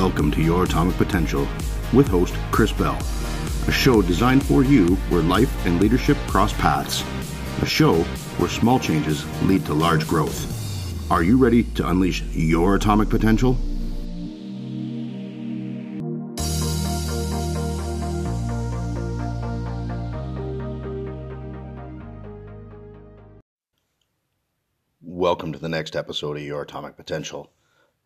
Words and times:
Welcome 0.00 0.30
to 0.30 0.40
Your 0.42 0.64
Atomic 0.64 0.96
Potential 0.96 1.46
with 1.92 2.08
host 2.08 2.34
Chris 2.52 2.72
Bell, 2.72 2.96
a 3.68 3.70
show 3.70 4.00
designed 4.00 4.42
for 4.42 4.64
you 4.64 4.96
where 5.10 5.20
life 5.20 5.66
and 5.66 5.78
leadership 5.78 6.16
cross 6.26 6.54
paths, 6.54 7.04
a 7.60 7.66
show 7.66 7.96
where 8.38 8.48
small 8.48 8.80
changes 8.80 9.26
lead 9.42 9.66
to 9.66 9.74
large 9.74 10.08
growth. 10.08 11.12
Are 11.12 11.22
you 11.22 11.36
ready 11.36 11.64
to 11.74 11.86
unleash 11.86 12.22
your 12.32 12.76
atomic 12.76 13.10
potential? 13.10 13.58
Welcome 25.02 25.52
to 25.52 25.58
the 25.58 25.68
next 25.68 25.94
episode 25.94 26.38
of 26.38 26.42
Your 26.42 26.62
Atomic 26.62 26.96
Potential. 26.96 27.50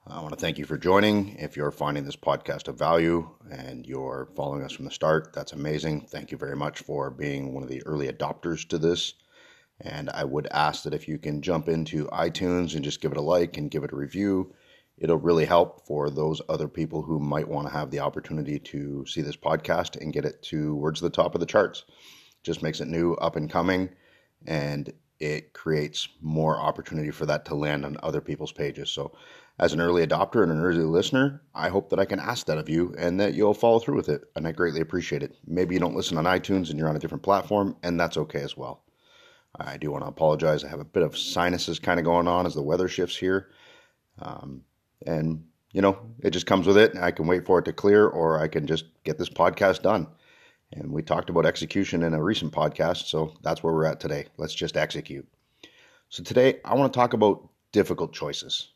I 0.06 0.20
want 0.20 0.34
to 0.34 0.40
thank 0.40 0.58
you 0.58 0.66
for 0.66 0.76
joining. 0.76 1.34
If 1.36 1.56
you're 1.56 1.70
finding 1.70 2.04
this 2.04 2.14
podcast 2.14 2.68
of 2.68 2.78
value 2.78 3.26
and 3.50 3.86
you're 3.86 4.28
following 4.36 4.62
us 4.62 4.72
from 4.72 4.84
the 4.84 4.90
start, 4.90 5.32
that's 5.32 5.54
amazing. 5.54 6.02
Thank 6.02 6.30
you 6.30 6.36
very 6.36 6.54
much 6.54 6.80
for 6.80 7.10
being 7.10 7.54
one 7.54 7.62
of 7.62 7.70
the 7.70 7.82
early 7.86 8.12
adopters 8.12 8.68
to 8.68 8.76
this. 8.76 9.14
And 9.80 10.10
I 10.10 10.24
would 10.24 10.46
ask 10.48 10.82
that 10.82 10.92
if 10.92 11.08
you 11.08 11.16
can 11.16 11.40
jump 11.40 11.70
into 11.70 12.04
iTunes 12.08 12.74
and 12.74 12.84
just 12.84 13.00
give 13.00 13.12
it 13.12 13.16
a 13.18 13.22
like 13.22 13.56
and 13.56 13.70
give 13.70 13.82
it 13.82 13.92
a 13.92 13.96
review, 13.96 14.54
it'll 14.98 15.16
really 15.16 15.46
help 15.46 15.86
for 15.86 16.10
those 16.10 16.42
other 16.50 16.68
people 16.68 17.00
who 17.00 17.18
might 17.18 17.48
want 17.48 17.66
to 17.68 17.72
have 17.72 17.90
the 17.90 18.00
opportunity 18.00 18.58
to 18.58 19.06
see 19.06 19.22
this 19.22 19.36
podcast 19.36 19.98
and 20.02 20.12
get 20.12 20.26
it 20.26 20.42
towards 20.42 21.00
the 21.00 21.08
top 21.08 21.34
of 21.34 21.40
the 21.40 21.46
charts. 21.46 21.82
Just 22.42 22.62
makes 22.62 22.82
it 22.82 22.88
new, 22.88 23.14
up 23.14 23.36
and 23.36 23.48
coming, 23.50 23.88
and 24.46 24.92
it 25.18 25.54
creates 25.54 26.08
more 26.20 26.60
opportunity 26.60 27.10
for 27.10 27.24
that 27.24 27.46
to 27.46 27.54
land 27.54 27.86
on 27.86 27.96
other 28.02 28.20
people's 28.20 28.52
pages. 28.52 28.90
So 28.90 29.12
as 29.58 29.72
an 29.72 29.80
early 29.80 30.04
adopter 30.04 30.42
and 30.42 30.50
an 30.50 30.60
early 30.60 30.82
listener, 30.82 31.40
I 31.54 31.68
hope 31.68 31.90
that 31.90 32.00
I 32.00 32.04
can 32.04 32.18
ask 32.18 32.46
that 32.46 32.58
of 32.58 32.68
you 32.68 32.94
and 32.98 33.20
that 33.20 33.34
you'll 33.34 33.54
follow 33.54 33.78
through 33.78 33.96
with 33.96 34.08
it. 34.08 34.24
And 34.34 34.48
I 34.48 34.52
greatly 34.52 34.80
appreciate 34.80 35.22
it. 35.22 35.36
Maybe 35.46 35.74
you 35.74 35.80
don't 35.80 35.94
listen 35.94 36.18
on 36.18 36.24
iTunes 36.24 36.70
and 36.70 36.78
you're 36.78 36.88
on 36.88 36.96
a 36.96 37.00
different 37.00 37.22
platform, 37.22 37.76
and 37.82 37.98
that's 37.98 38.16
okay 38.16 38.40
as 38.40 38.56
well. 38.56 38.82
I 39.56 39.76
do 39.76 39.92
want 39.92 40.02
to 40.02 40.08
apologize. 40.08 40.64
I 40.64 40.68
have 40.68 40.80
a 40.80 40.84
bit 40.84 41.04
of 41.04 41.16
sinuses 41.16 41.78
kind 41.78 42.00
of 42.00 42.04
going 42.04 42.26
on 42.26 42.46
as 42.46 42.54
the 42.54 42.62
weather 42.62 42.88
shifts 42.88 43.16
here. 43.16 43.50
Um, 44.20 44.62
and, 45.06 45.44
you 45.72 45.80
know, 45.80 45.98
it 46.20 46.30
just 46.30 46.46
comes 46.46 46.66
with 46.66 46.76
it. 46.76 46.96
I 46.96 47.12
can 47.12 47.28
wait 47.28 47.46
for 47.46 47.60
it 47.60 47.64
to 47.66 47.72
clear 47.72 48.08
or 48.08 48.40
I 48.40 48.48
can 48.48 48.66
just 48.66 48.86
get 49.04 49.18
this 49.18 49.28
podcast 49.28 49.82
done. 49.82 50.08
And 50.72 50.90
we 50.90 51.02
talked 51.02 51.30
about 51.30 51.46
execution 51.46 52.02
in 52.02 52.14
a 52.14 52.22
recent 52.22 52.52
podcast, 52.52 53.06
so 53.06 53.34
that's 53.42 53.62
where 53.62 53.72
we're 53.72 53.84
at 53.84 54.00
today. 54.00 54.26
Let's 54.38 54.54
just 54.54 54.76
execute. 54.76 55.28
So, 56.08 56.24
today 56.24 56.60
I 56.64 56.74
want 56.74 56.92
to 56.92 56.98
talk 56.98 57.12
about 57.12 57.48
difficult 57.70 58.12
choices. 58.12 58.73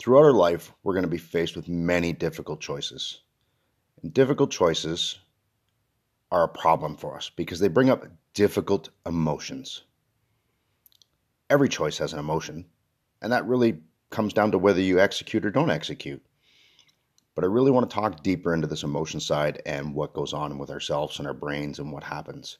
Throughout 0.00 0.24
our 0.24 0.32
life, 0.32 0.72
we're 0.82 0.94
going 0.94 1.04
to 1.04 1.10
be 1.10 1.18
faced 1.18 1.56
with 1.56 1.68
many 1.68 2.14
difficult 2.14 2.62
choices. 2.62 3.20
And 4.02 4.14
difficult 4.14 4.50
choices 4.50 5.18
are 6.32 6.44
a 6.44 6.48
problem 6.48 6.96
for 6.96 7.14
us 7.16 7.30
because 7.36 7.60
they 7.60 7.68
bring 7.68 7.90
up 7.90 8.06
difficult 8.32 8.88
emotions. 9.04 9.82
Every 11.50 11.68
choice 11.68 11.98
has 11.98 12.14
an 12.14 12.18
emotion, 12.18 12.64
and 13.20 13.30
that 13.30 13.46
really 13.46 13.82
comes 14.08 14.32
down 14.32 14.52
to 14.52 14.58
whether 14.58 14.80
you 14.80 14.98
execute 14.98 15.44
or 15.44 15.50
don't 15.50 15.68
execute. 15.68 16.24
But 17.34 17.44
I 17.44 17.48
really 17.48 17.70
want 17.70 17.90
to 17.90 17.94
talk 17.94 18.22
deeper 18.22 18.54
into 18.54 18.66
this 18.66 18.84
emotion 18.84 19.20
side 19.20 19.60
and 19.66 19.94
what 19.94 20.14
goes 20.14 20.32
on 20.32 20.56
with 20.56 20.70
ourselves 20.70 21.18
and 21.18 21.28
our 21.28 21.34
brains 21.34 21.78
and 21.78 21.92
what 21.92 22.04
happens. 22.04 22.56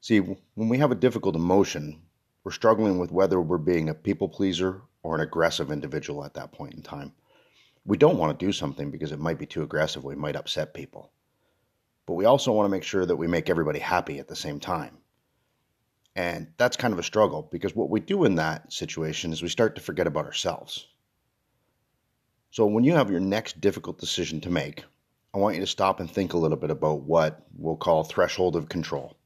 See, 0.00 0.20
when 0.20 0.70
we 0.70 0.78
have 0.78 0.92
a 0.92 0.94
difficult 0.94 1.36
emotion, 1.36 2.00
we're 2.42 2.52
struggling 2.52 2.98
with 2.98 3.12
whether 3.12 3.38
we're 3.38 3.58
being 3.58 3.90
a 3.90 3.94
people 3.94 4.30
pleaser 4.30 4.80
or 5.02 5.14
an 5.14 5.20
aggressive 5.20 5.70
individual 5.70 6.24
at 6.24 6.34
that 6.34 6.52
point 6.52 6.74
in 6.74 6.82
time. 6.82 7.12
We 7.84 7.96
don't 7.96 8.18
want 8.18 8.38
to 8.38 8.46
do 8.46 8.52
something 8.52 8.90
because 8.90 9.12
it 9.12 9.18
might 9.18 9.38
be 9.38 9.46
too 9.46 9.62
aggressive, 9.62 10.04
we 10.04 10.14
might 10.14 10.36
upset 10.36 10.74
people. 10.74 11.12
But 12.06 12.14
we 12.14 12.24
also 12.24 12.52
want 12.52 12.66
to 12.66 12.70
make 12.70 12.84
sure 12.84 13.04
that 13.04 13.16
we 13.16 13.26
make 13.26 13.50
everybody 13.50 13.78
happy 13.78 14.18
at 14.18 14.28
the 14.28 14.36
same 14.36 14.60
time. 14.60 14.98
And 16.16 16.48
that's 16.56 16.76
kind 16.76 16.92
of 16.92 16.98
a 16.98 17.04
struggle 17.04 17.48
because 17.52 17.76
what 17.76 17.90
we 17.90 18.00
do 18.00 18.24
in 18.24 18.34
that 18.36 18.72
situation 18.72 19.32
is 19.32 19.42
we 19.42 19.48
start 19.48 19.76
to 19.76 19.82
forget 19.82 20.06
about 20.06 20.24
ourselves. 20.24 20.88
So 22.50 22.66
when 22.66 22.82
you 22.82 22.94
have 22.94 23.10
your 23.10 23.20
next 23.20 23.60
difficult 23.60 23.98
decision 23.98 24.40
to 24.40 24.50
make, 24.50 24.84
I 25.34 25.38
want 25.38 25.54
you 25.54 25.60
to 25.60 25.66
stop 25.66 26.00
and 26.00 26.10
think 26.10 26.32
a 26.32 26.38
little 26.38 26.56
bit 26.56 26.70
about 26.70 27.02
what 27.02 27.46
we'll 27.56 27.76
call 27.76 28.02
threshold 28.02 28.56
of 28.56 28.68
control. 28.68 29.16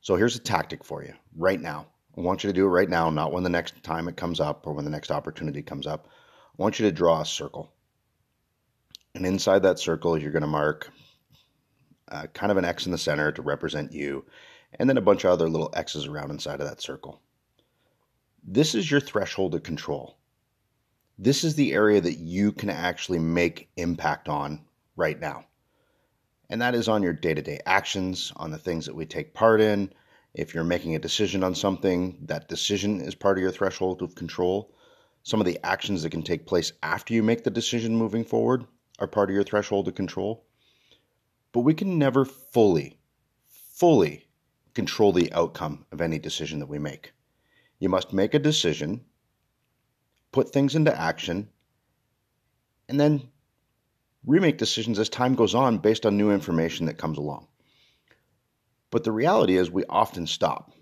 So 0.00 0.14
here's 0.14 0.36
a 0.36 0.40
tactic 0.40 0.84
for 0.84 1.02
you 1.02 1.14
right 1.36 1.60
now. 1.60 1.88
I 2.16 2.20
want 2.22 2.42
you 2.42 2.48
to 2.48 2.54
do 2.54 2.64
it 2.64 2.70
right 2.70 2.88
now, 2.88 3.10
not 3.10 3.32
when 3.32 3.44
the 3.44 3.50
next 3.50 3.82
time 3.82 4.08
it 4.08 4.16
comes 4.16 4.40
up 4.40 4.66
or 4.66 4.72
when 4.72 4.84
the 4.84 4.90
next 4.90 5.10
opportunity 5.10 5.62
comes 5.62 5.86
up. 5.86 6.08
I 6.08 6.62
want 6.62 6.78
you 6.78 6.86
to 6.86 6.92
draw 6.92 7.20
a 7.20 7.26
circle. 7.26 7.72
And 9.14 9.26
inside 9.26 9.62
that 9.62 9.78
circle, 9.78 10.16
you're 10.16 10.32
going 10.32 10.42
to 10.42 10.46
mark 10.46 10.90
uh, 12.08 12.26
kind 12.32 12.50
of 12.50 12.58
an 12.58 12.64
X 12.64 12.86
in 12.86 12.92
the 12.92 12.98
center 12.98 13.32
to 13.32 13.42
represent 13.42 13.92
you, 13.92 14.24
and 14.78 14.88
then 14.88 14.96
a 14.96 15.02
bunch 15.02 15.24
of 15.24 15.30
other 15.30 15.48
little 15.48 15.70
X's 15.74 16.06
around 16.06 16.30
inside 16.30 16.60
of 16.60 16.68
that 16.68 16.80
circle. 16.80 17.20
This 18.44 18.74
is 18.74 18.90
your 18.90 19.00
threshold 19.00 19.54
of 19.54 19.62
control. 19.62 20.16
This 21.18 21.44
is 21.44 21.54
the 21.54 21.72
area 21.72 22.00
that 22.00 22.18
you 22.18 22.52
can 22.52 22.70
actually 22.70 23.18
make 23.18 23.68
impact 23.76 24.28
on 24.28 24.64
right 24.96 25.18
now. 25.18 25.46
And 26.48 26.62
that 26.62 26.74
is 26.74 26.88
on 26.88 27.02
your 27.02 27.12
day 27.12 27.34
to 27.34 27.42
day 27.42 27.60
actions, 27.66 28.32
on 28.36 28.50
the 28.50 28.58
things 28.58 28.86
that 28.86 28.94
we 28.94 29.04
take 29.04 29.34
part 29.34 29.60
in, 29.60 29.92
if 30.36 30.54
you're 30.54 30.64
making 30.64 30.94
a 30.94 30.98
decision 30.98 31.42
on 31.42 31.54
something, 31.54 32.18
that 32.26 32.46
decision 32.46 33.00
is 33.00 33.14
part 33.14 33.38
of 33.38 33.42
your 33.42 33.50
threshold 33.50 34.02
of 34.02 34.14
control. 34.14 34.70
Some 35.22 35.40
of 35.40 35.46
the 35.46 35.58
actions 35.64 36.02
that 36.02 36.10
can 36.10 36.22
take 36.22 36.46
place 36.46 36.72
after 36.82 37.14
you 37.14 37.22
make 37.22 37.42
the 37.42 37.50
decision 37.50 37.96
moving 37.96 38.22
forward 38.22 38.66
are 38.98 39.06
part 39.06 39.30
of 39.30 39.34
your 39.34 39.44
threshold 39.44 39.88
of 39.88 39.94
control. 39.94 40.44
But 41.52 41.60
we 41.60 41.72
can 41.72 41.98
never 41.98 42.26
fully, 42.26 42.98
fully 43.46 44.28
control 44.74 45.10
the 45.10 45.32
outcome 45.32 45.86
of 45.90 46.02
any 46.02 46.18
decision 46.18 46.58
that 46.58 46.68
we 46.68 46.78
make. 46.78 47.12
You 47.78 47.88
must 47.88 48.12
make 48.12 48.34
a 48.34 48.38
decision, 48.38 49.06
put 50.32 50.52
things 50.52 50.74
into 50.74 50.94
action, 50.94 51.48
and 52.90 53.00
then 53.00 53.30
remake 54.26 54.58
decisions 54.58 54.98
as 54.98 55.08
time 55.08 55.34
goes 55.34 55.54
on 55.54 55.78
based 55.78 56.04
on 56.04 56.18
new 56.18 56.30
information 56.30 56.84
that 56.86 56.98
comes 56.98 57.16
along. 57.16 57.48
But 58.90 59.04
the 59.04 59.12
reality 59.12 59.56
is, 59.56 59.70
we 59.70 59.84
often 59.88 60.26
stop. 60.26 60.72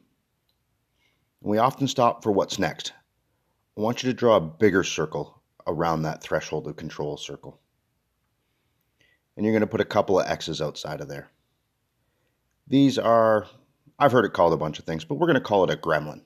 We 1.41 1.59
often 1.59 1.89
stop 1.89 2.23
for 2.23 2.33
what's 2.33 2.59
next. 2.59 2.93
I 3.77 3.81
want 3.81 4.03
you 4.03 4.11
to 4.11 4.15
draw 4.15 4.37
a 4.37 4.41
bigger 4.41 4.85
circle 4.85 5.43
around 5.67 6.03
that 6.03 6.23
threshold 6.23 6.67
of 6.67 6.77
control 6.77 7.17
circle. 7.17 7.61
And 9.37 9.45
you're 9.45 9.53
going 9.53 9.63
to 9.63 9.67
put 9.67 9.81
a 9.81 9.85
couple 9.85 10.21
of 10.21 10.27
X's 10.29 10.63
outside 10.63 11.01
of 11.01 11.09
there. 11.09 11.31
These 12.67 12.99
are, 12.99 13.47
I've 13.99 14.13
heard 14.13 14.25
it 14.25 14.33
called 14.33 14.53
a 14.53 14.59
bunch 14.59 14.79
of 14.79 14.85
things, 14.85 15.05
but 15.05 15.17
we're 15.17 15.27
going 15.27 15.35
to 15.35 15.41
call 15.41 15.65
it 15.65 15.71
a 15.71 15.77
gremlin. 15.77 16.23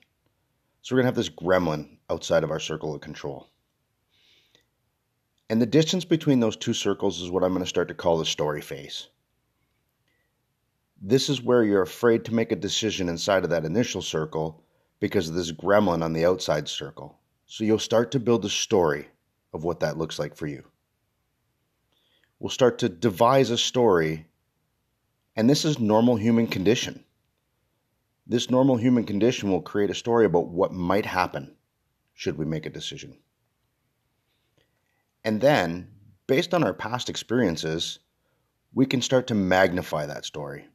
So 0.81 0.95
we're 0.95 1.01
going 1.01 1.05
to 1.05 1.07
have 1.07 1.15
this 1.15 1.29
gremlin 1.29 1.97
outside 2.09 2.43
of 2.43 2.51
our 2.51 2.59
circle 2.59 2.93
of 2.93 3.01
control. 3.01 3.49
And 5.49 5.61
the 5.61 5.65
distance 5.65 6.05
between 6.05 6.39
those 6.39 6.55
two 6.55 6.73
circles 6.73 7.19
is 7.21 7.31
what 7.31 7.43
I'm 7.43 7.51
going 7.51 7.63
to 7.63 7.69
start 7.69 7.87
to 7.87 7.95
call 7.95 8.17
the 8.17 8.25
story 8.25 8.61
phase. 8.61 9.09
This 11.01 11.29
is 11.29 11.41
where 11.41 11.63
you're 11.63 11.81
afraid 11.81 12.25
to 12.25 12.33
make 12.33 12.51
a 12.51 12.57
decision 12.57 13.07
inside 13.07 13.45
of 13.45 13.49
that 13.51 13.63
initial 13.63 14.01
circle 14.01 14.61
because 14.99 15.29
of 15.29 15.35
this 15.35 15.51
gremlin 15.51 16.03
on 16.03 16.11
the 16.11 16.25
outside 16.25 16.67
circle. 16.67 17.17
So 17.45 17.63
you'll 17.63 17.79
start 17.79 18.11
to 18.11 18.19
build 18.19 18.43
a 18.43 18.49
story 18.49 19.07
of 19.53 19.63
what 19.63 19.79
that 19.79 19.97
looks 19.97 20.19
like 20.19 20.35
for 20.35 20.45
you. 20.45 20.65
We'll 22.37 22.49
start 22.49 22.79
to 22.79 22.89
devise 22.89 23.49
a 23.49 23.57
story, 23.57 24.27
and 25.37 25.49
this 25.49 25.63
is 25.63 25.79
normal 25.79 26.17
human 26.17 26.47
condition. 26.47 27.05
This 28.27 28.49
normal 28.49 28.75
human 28.75 29.05
condition 29.05 29.51
will 29.51 29.61
create 29.61 29.89
a 29.89 29.95
story 29.95 30.25
about 30.25 30.49
what 30.49 30.73
might 30.73 31.05
happen 31.05 31.55
should 32.13 32.37
we 32.37 32.45
make 32.45 32.65
a 32.65 32.69
decision. 32.69 33.17
And 35.23 35.39
then, 35.39 35.87
based 36.27 36.53
on 36.53 36.63
our 36.63 36.73
past 36.73 37.09
experiences, 37.09 37.99
we 38.73 38.85
can 38.85 39.01
start 39.01 39.27
to 39.27 39.35
magnify 39.35 40.05
that 40.05 40.25
story 40.25 40.68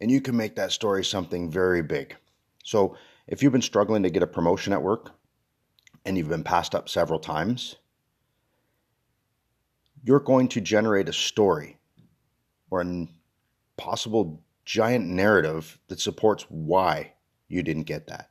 and 0.00 0.10
you 0.10 0.20
can 0.20 0.36
make 0.36 0.56
that 0.56 0.72
story 0.72 1.04
something 1.04 1.50
very 1.50 1.82
big. 1.82 2.16
So, 2.64 2.96
if 3.26 3.42
you've 3.42 3.52
been 3.52 3.62
struggling 3.62 4.02
to 4.04 4.10
get 4.10 4.22
a 4.22 4.26
promotion 4.26 4.72
at 4.72 4.82
work 4.82 5.10
and 6.04 6.16
you've 6.16 6.28
been 6.28 6.44
passed 6.44 6.74
up 6.74 6.88
several 6.88 7.18
times, 7.18 7.76
you're 10.04 10.20
going 10.20 10.46
to 10.48 10.60
generate 10.60 11.08
a 11.08 11.12
story 11.12 11.76
or 12.70 12.80
a 12.80 13.08
possible 13.76 14.42
giant 14.64 15.06
narrative 15.06 15.78
that 15.88 16.00
supports 16.00 16.44
why 16.48 17.12
you 17.48 17.62
didn't 17.62 17.84
get 17.84 18.06
that. 18.06 18.30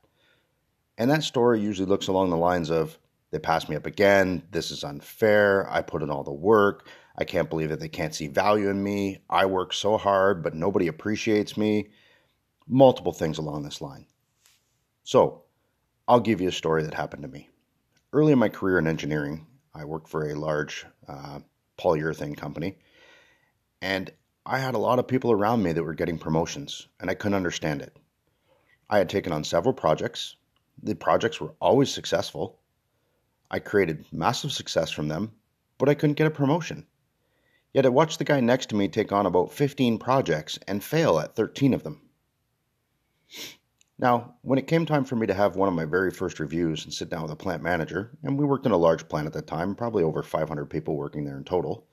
And 0.98 1.10
that 1.10 1.22
story 1.22 1.60
usually 1.60 1.88
looks 1.88 2.08
along 2.08 2.30
the 2.30 2.36
lines 2.36 2.70
of 2.70 2.98
they 3.30 3.38
passed 3.38 3.68
me 3.68 3.76
up 3.76 3.86
again, 3.86 4.42
this 4.50 4.70
is 4.70 4.84
unfair, 4.84 5.70
I 5.70 5.82
put 5.82 6.02
in 6.02 6.10
all 6.10 6.24
the 6.24 6.32
work, 6.32 6.88
I 7.18 7.24
can't 7.24 7.48
believe 7.48 7.70
that 7.70 7.80
they 7.80 7.88
can't 7.88 8.14
see 8.14 8.28
value 8.28 8.68
in 8.68 8.82
me. 8.82 9.22
I 9.30 9.46
work 9.46 9.72
so 9.72 9.96
hard, 9.96 10.42
but 10.42 10.54
nobody 10.54 10.86
appreciates 10.88 11.56
me. 11.56 11.88
Multiple 12.68 13.12
things 13.12 13.38
along 13.38 13.62
this 13.62 13.80
line. 13.80 14.06
So, 15.04 15.44
I'll 16.08 16.20
give 16.20 16.40
you 16.40 16.48
a 16.48 16.52
story 16.52 16.82
that 16.82 16.94
happened 16.94 17.22
to 17.22 17.28
me. 17.28 17.48
Early 18.12 18.32
in 18.32 18.38
my 18.38 18.48
career 18.48 18.78
in 18.78 18.86
engineering, 18.86 19.46
I 19.74 19.84
worked 19.84 20.08
for 20.08 20.28
a 20.28 20.34
large 20.34 20.86
uh, 21.08 21.40
polyurethane 21.78 22.36
company, 22.36 22.78
and 23.80 24.10
I 24.44 24.58
had 24.58 24.74
a 24.74 24.78
lot 24.78 24.98
of 24.98 25.08
people 25.08 25.32
around 25.32 25.62
me 25.62 25.72
that 25.72 25.82
were 25.82 25.94
getting 25.94 26.18
promotions, 26.18 26.86
and 27.00 27.10
I 27.10 27.14
couldn't 27.14 27.34
understand 27.34 27.82
it. 27.82 27.96
I 28.88 28.98
had 28.98 29.08
taken 29.08 29.32
on 29.32 29.42
several 29.42 29.74
projects. 29.74 30.36
The 30.82 30.94
projects 30.94 31.40
were 31.40 31.54
always 31.60 31.90
successful. 31.90 32.60
I 33.50 33.58
created 33.58 34.04
massive 34.12 34.52
success 34.52 34.90
from 34.90 35.08
them, 35.08 35.32
but 35.78 35.88
I 35.88 35.94
couldn't 35.94 36.14
get 36.14 36.26
a 36.26 36.30
promotion. 36.30 36.86
Yet 37.76 37.84
I 37.84 37.90
watched 37.90 38.18
the 38.18 38.24
guy 38.24 38.40
next 38.40 38.70
to 38.70 38.74
me 38.74 38.88
take 38.88 39.12
on 39.12 39.26
about 39.26 39.52
15 39.52 39.98
projects 39.98 40.58
and 40.66 40.82
fail 40.82 41.20
at 41.20 41.36
13 41.36 41.74
of 41.74 41.82
them. 41.82 42.00
Now, 43.98 44.36
when 44.40 44.58
it 44.58 44.66
came 44.66 44.86
time 44.86 45.04
for 45.04 45.14
me 45.14 45.26
to 45.26 45.34
have 45.34 45.56
one 45.56 45.68
of 45.68 45.74
my 45.74 45.84
very 45.84 46.10
first 46.10 46.40
reviews 46.40 46.84
and 46.84 46.94
sit 46.94 47.10
down 47.10 47.20
with 47.20 47.32
a 47.32 47.36
plant 47.36 47.62
manager, 47.62 48.16
and 48.22 48.38
we 48.38 48.46
worked 48.46 48.64
in 48.64 48.72
a 48.72 48.78
large 48.78 49.06
plant 49.08 49.26
at 49.26 49.34
that 49.34 49.46
time, 49.46 49.74
probably 49.74 50.02
over 50.02 50.22
500 50.22 50.64
people 50.70 50.96
working 50.96 51.26
there 51.26 51.36
in 51.36 51.44
total, 51.44 51.86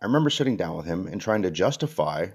I 0.00 0.06
remember 0.06 0.30
sitting 0.30 0.56
down 0.56 0.78
with 0.78 0.86
him 0.86 1.06
and 1.06 1.20
trying 1.20 1.42
to 1.42 1.50
justify 1.50 2.28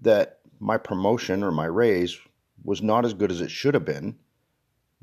that 0.00 0.38
my 0.58 0.78
promotion 0.78 1.42
or 1.42 1.50
my 1.50 1.66
raise 1.66 2.18
was 2.64 2.80
not 2.80 3.04
as 3.04 3.12
good 3.12 3.30
as 3.30 3.42
it 3.42 3.50
should 3.50 3.74
have 3.74 3.84
been 3.84 4.16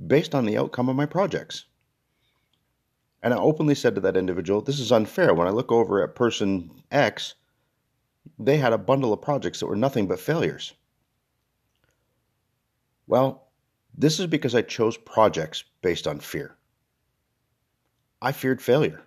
based 0.08 0.34
on 0.34 0.48
the 0.48 0.58
outcome 0.58 0.90
of 0.90 0.96
my 0.96 1.06
projects. 1.06 1.66
And 3.22 3.34
I 3.34 3.38
openly 3.38 3.76
said 3.76 3.96
to 3.96 4.02
that 4.02 4.18
individual, 4.18 4.62
This 4.62 4.80
is 4.80 4.92
unfair. 4.92 5.34
When 5.34 5.48
I 5.48 5.52
look 5.52 5.72
over 5.72 6.02
at 6.04 6.16
person 6.16 6.72
X, 6.92 7.36
they 8.38 8.58
had 8.58 8.74
a 8.74 8.78
bundle 8.78 9.12
of 9.12 9.22
projects 9.22 9.60
that 9.60 9.68
were 9.68 9.76
nothing 9.76 10.08
but 10.08 10.20
failures. 10.20 10.74
Well, 13.08 13.48
this 13.98 14.20
is 14.20 14.28
because 14.28 14.56
I 14.56 14.62
chose 14.62 14.96
projects 14.96 15.64
based 15.82 16.08
on 16.08 16.20
fear. 16.20 16.56
I 18.22 18.32
feared 18.32 18.62
failure. 18.62 19.02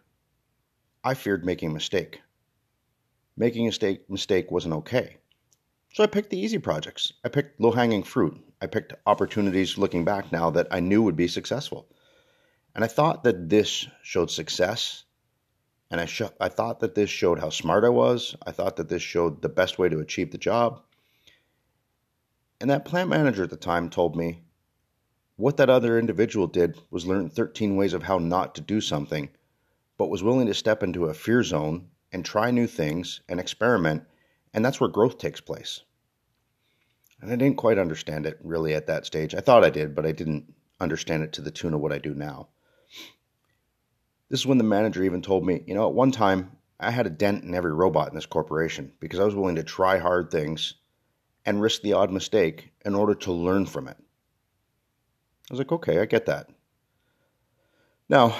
I 1.04 1.14
feared 1.14 1.44
making 1.44 1.70
a 1.70 1.74
mistake. 1.74 2.20
Making 3.36 3.62
a 3.64 3.68
mistake, 3.68 4.10
mistake 4.10 4.50
wasn't 4.50 4.74
okay. 4.74 5.16
So 5.94 6.02
I 6.02 6.06
picked 6.06 6.30
the 6.30 6.38
easy 6.38 6.58
projects. 6.58 7.12
I 7.24 7.28
picked 7.28 7.60
low 7.60 7.70
hanging 7.70 8.02
fruit. 8.02 8.38
I 8.60 8.66
picked 8.66 8.94
opportunities 9.06 9.78
looking 9.78 10.04
back 10.04 10.32
now 10.32 10.50
that 10.50 10.68
I 10.70 10.80
knew 10.80 11.02
would 11.02 11.16
be 11.16 11.28
successful. 11.28 11.86
And 12.74 12.84
I 12.84 12.88
thought 12.88 13.24
that 13.24 13.48
this 13.48 13.86
showed 14.02 14.30
success. 14.30 15.04
And 15.90 16.00
I, 16.00 16.06
sh- 16.06 16.22
I 16.40 16.48
thought 16.48 16.80
that 16.80 16.94
this 16.94 17.10
showed 17.10 17.38
how 17.38 17.50
smart 17.50 17.84
I 17.84 17.90
was. 17.90 18.34
I 18.46 18.52
thought 18.52 18.76
that 18.76 18.88
this 18.88 19.02
showed 19.02 19.42
the 19.42 19.48
best 19.48 19.78
way 19.78 19.88
to 19.88 19.98
achieve 19.98 20.30
the 20.30 20.38
job. 20.38 20.82
And 22.60 22.70
that 22.70 22.84
plant 22.84 23.10
manager 23.10 23.44
at 23.44 23.50
the 23.50 23.56
time 23.56 23.90
told 23.90 24.16
me 24.16 24.42
what 25.36 25.56
that 25.56 25.70
other 25.70 25.98
individual 25.98 26.46
did 26.46 26.80
was 26.90 27.06
learn 27.06 27.28
13 27.28 27.76
ways 27.76 27.92
of 27.92 28.04
how 28.04 28.18
not 28.18 28.54
to 28.54 28.60
do 28.60 28.80
something, 28.80 29.28
but 29.98 30.10
was 30.10 30.22
willing 30.22 30.46
to 30.46 30.54
step 30.54 30.82
into 30.82 31.06
a 31.06 31.14
fear 31.14 31.42
zone 31.42 31.88
and 32.12 32.24
try 32.24 32.50
new 32.50 32.66
things 32.66 33.20
and 33.28 33.40
experiment 33.40 34.04
and 34.54 34.64
that's 34.64 34.80
where 34.80 34.90
growth 34.90 35.18
takes 35.18 35.40
place. 35.40 35.80
And 37.20 37.30
I 37.32 37.36
didn't 37.36 37.56
quite 37.56 37.78
understand 37.78 38.26
it 38.26 38.38
really 38.42 38.74
at 38.74 38.86
that 38.86 39.06
stage. 39.06 39.34
I 39.34 39.40
thought 39.40 39.64
I 39.64 39.70
did, 39.70 39.94
but 39.94 40.04
I 40.04 40.12
didn't 40.12 40.52
understand 40.80 41.22
it 41.22 41.32
to 41.34 41.40
the 41.40 41.50
tune 41.50 41.74
of 41.74 41.80
what 41.80 41.92
I 41.92 41.98
do 41.98 42.14
now. 42.14 42.48
This 44.32 44.40
is 44.40 44.46
when 44.46 44.56
the 44.56 44.64
manager 44.64 45.04
even 45.04 45.20
told 45.20 45.44
me, 45.44 45.62
you 45.66 45.74
know, 45.74 45.86
at 45.86 45.92
one 45.92 46.10
time 46.10 46.52
I 46.80 46.90
had 46.90 47.06
a 47.06 47.10
dent 47.10 47.44
in 47.44 47.54
every 47.54 47.74
robot 47.74 48.08
in 48.08 48.14
this 48.14 48.24
corporation 48.24 48.90
because 48.98 49.20
I 49.20 49.24
was 49.24 49.34
willing 49.34 49.56
to 49.56 49.62
try 49.62 49.98
hard 49.98 50.30
things 50.30 50.72
and 51.44 51.60
risk 51.60 51.82
the 51.82 51.92
odd 51.92 52.10
mistake 52.10 52.72
in 52.82 52.94
order 52.94 53.14
to 53.14 53.30
learn 53.30 53.66
from 53.66 53.88
it. 53.88 53.96
I 54.00 55.52
was 55.52 55.58
like, 55.58 55.70
okay, 55.70 55.98
I 55.98 56.06
get 56.06 56.24
that. 56.24 56.48
Now, 58.08 58.34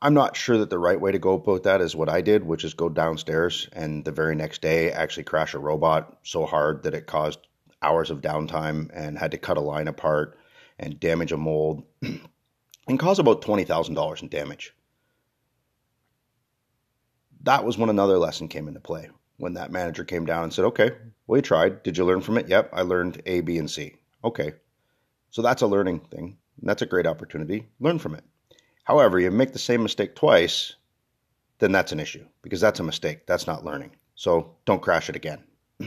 I'm 0.00 0.14
not 0.14 0.34
sure 0.34 0.56
that 0.56 0.70
the 0.70 0.78
right 0.78 0.98
way 0.98 1.12
to 1.12 1.18
go 1.18 1.34
about 1.34 1.64
that 1.64 1.82
is 1.82 1.94
what 1.94 2.08
I 2.08 2.22
did, 2.22 2.42
which 2.42 2.64
is 2.64 2.72
go 2.72 2.88
downstairs 2.88 3.68
and 3.74 4.06
the 4.06 4.12
very 4.12 4.34
next 4.34 4.62
day 4.62 4.90
actually 4.92 5.24
crash 5.24 5.52
a 5.52 5.58
robot 5.58 6.20
so 6.22 6.46
hard 6.46 6.84
that 6.84 6.94
it 6.94 7.06
caused 7.06 7.40
hours 7.82 8.10
of 8.10 8.22
downtime 8.22 8.88
and 8.94 9.18
had 9.18 9.32
to 9.32 9.38
cut 9.38 9.58
a 9.58 9.60
line 9.60 9.88
apart 9.88 10.38
and 10.78 10.98
damage 10.98 11.32
a 11.32 11.36
mold 11.36 11.82
and 12.02 12.98
cause 12.98 13.18
about 13.18 13.42
$20,000 13.42 14.22
in 14.22 14.28
damage. 14.28 14.72
That 17.42 17.64
was 17.64 17.78
when 17.78 17.90
another 17.90 18.18
lesson 18.18 18.48
came 18.48 18.68
into 18.68 18.80
play. 18.80 19.10
When 19.36 19.54
that 19.54 19.70
manager 19.70 20.04
came 20.04 20.26
down 20.26 20.44
and 20.44 20.52
said, 20.52 20.64
Okay, 20.66 20.90
well, 21.26 21.38
you 21.38 21.42
tried. 21.42 21.82
Did 21.82 21.96
you 21.96 22.04
learn 22.04 22.20
from 22.20 22.38
it? 22.38 22.48
Yep, 22.48 22.70
I 22.72 22.82
learned 22.82 23.22
A, 23.26 23.40
B, 23.40 23.58
and 23.58 23.70
C. 23.70 23.94
Okay. 24.24 24.54
So 25.30 25.42
that's 25.42 25.62
a 25.62 25.66
learning 25.66 26.00
thing. 26.00 26.38
That's 26.62 26.82
a 26.82 26.86
great 26.86 27.06
opportunity. 27.06 27.68
Learn 27.80 27.98
from 27.98 28.14
it. 28.14 28.24
However, 28.84 29.20
you 29.20 29.30
make 29.30 29.52
the 29.52 29.58
same 29.58 29.82
mistake 29.82 30.14
twice, 30.16 30.74
then 31.58 31.72
that's 31.72 31.92
an 31.92 32.00
issue 32.00 32.24
because 32.42 32.60
that's 32.60 32.80
a 32.80 32.84
mistake. 32.84 33.26
That's 33.26 33.46
not 33.46 33.64
learning. 33.64 33.92
So 34.14 34.56
don't 34.64 34.82
crash 34.82 35.08
it 35.08 35.16
again. 35.16 35.44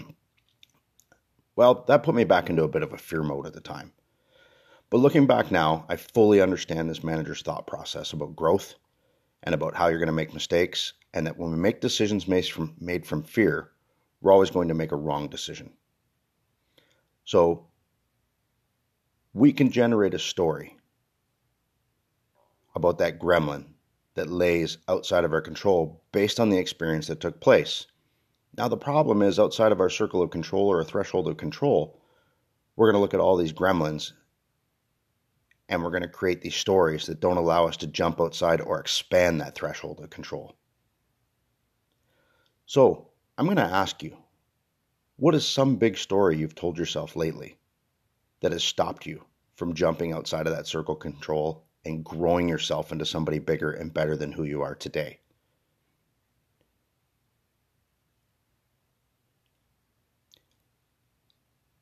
well, 1.55 1.83
that 1.87 2.03
put 2.03 2.15
me 2.15 2.23
back 2.23 2.49
into 2.49 2.63
a 2.63 2.69
bit 2.69 2.83
of 2.83 2.93
a 2.93 2.97
fear 2.97 3.23
mode 3.23 3.47
at 3.47 3.53
the 3.53 3.61
time. 3.61 3.91
But 4.91 4.99
looking 4.99 5.25
back 5.25 5.51
now, 5.51 5.85
I 5.89 5.95
fully 5.95 6.41
understand 6.41 6.89
this 6.89 7.03
manager's 7.03 7.41
thought 7.41 7.65
process 7.65 8.13
about 8.13 8.35
growth 8.35 8.75
and 9.43 9.55
about 9.55 9.75
how 9.75 9.87
you're 9.87 9.99
going 9.99 10.07
to 10.07 10.13
make 10.13 10.33
mistakes, 10.33 10.93
and 11.13 11.25
that 11.25 11.37
when 11.37 11.51
we 11.51 11.57
make 11.57 11.81
decisions 11.81 12.27
made 12.27 12.45
from, 12.45 12.75
made 12.79 13.05
from 13.05 13.23
fear, 13.23 13.71
we're 14.21 14.31
always 14.31 14.51
going 14.51 14.67
to 14.67 14.73
make 14.73 14.91
a 14.91 14.95
wrong 14.97 15.27
decision. 15.27 15.71
So 17.25 17.67
we 19.33 19.53
can 19.53 19.71
generate 19.71 20.13
a 20.13 20.19
story 20.19 20.77
about 22.75 22.97
that 22.99 23.19
gremlin 23.19 23.65
that 24.15 24.29
lays 24.29 24.77
outside 24.87 25.23
of 25.23 25.33
our 25.33 25.41
control 25.41 26.01
based 26.11 26.39
on 26.39 26.49
the 26.49 26.57
experience 26.57 27.07
that 27.07 27.19
took 27.19 27.39
place. 27.39 27.87
Now, 28.57 28.67
the 28.67 28.77
problem 28.77 29.21
is 29.21 29.39
outside 29.39 29.71
of 29.71 29.79
our 29.79 29.89
circle 29.89 30.21
of 30.21 30.29
control 30.29 30.67
or 30.67 30.81
a 30.81 30.85
threshold 30.85 31.27
of 31.27 31.37
control, 31.37 31.99
we're 32.75 32.87
going 32.87 32.99
to 32.99 33.01
look 33.01 33.13
at 33.13 33.19
all 33.19 33.37
these 33.37 33.53
gremlins 33.53 34.11
and 35.71 35.81
we're 35.81 35.89
going 35.89 36.01
to 36.03 36.09
create 36.09 36.41
these 36.41 36.53
stories 36.53 37.05
that 37.05 37.21
don't 37.21 37.37
allow 37.37 37.65
us 37.65 37.77
to 37.77 37.87
jump 37.87 38.19
outside 38.19 38.59
or 38.59 38.77
expand 38.77 39.39
that 39.39 39.55
threshold 39.55 40.01
of 40.01 40.09
control. 40.09 40.53
So, 42.65 43.07
I'm 43.37 43.45
going 43.45 43.55
to 43.55 43.63
ask 43.63 44.03
you 44.03 44.17
what 45.15 45.33
is 45.33 45.47
some 45.47 45.77
big 45.77 45.97
story 45.97 46.37
you've 46.37 46.55
told 46.55 46.77
yourself 46.77 47.15
lately 47.15 47.57
that 48.41 48.51
has 48.51 48.63
stopped 48.63 49.05
you 49.05 49.23
from 49.55 49.73
jumping 49.73 50.11
outside 50.11 50.45
of 50.45 50.53
that 50.53 50.67
circle 50.67 50.95
control 50.95 51.63
and 51.85 52.03
growing 52.03 52.49
yourself 52.49 52.91
into 52.91 53.05
somebody 53.05 53.39
bigger 53.39 53.71
and 53.71 53.93
better 53.93 54.17
than 54.17 54.33
who 54.33 54.43
you 54.43 54.61
are 54.61 54.75
today. 54.75 55.19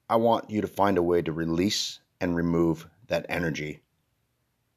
I 0.08 0.16
want 0.16 0.50
you 0.50 0.62
to 0.62 0.68
find 0.68 0.98
a 0.98 1.04
way 1.04 1.24
to 1.24 1.32
release 1.32 2.00
and 2.22 2.36
remove 2.36 2.88
that 3.10 3.26
energy 3.30 3.82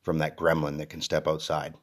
from 0.02 0.18
that 0.18 0.36
gremlin 0.36 0.78
that 0.78 0.90
can 0.90 1.00
step 1.00 1.28
outside. 1.28 1.74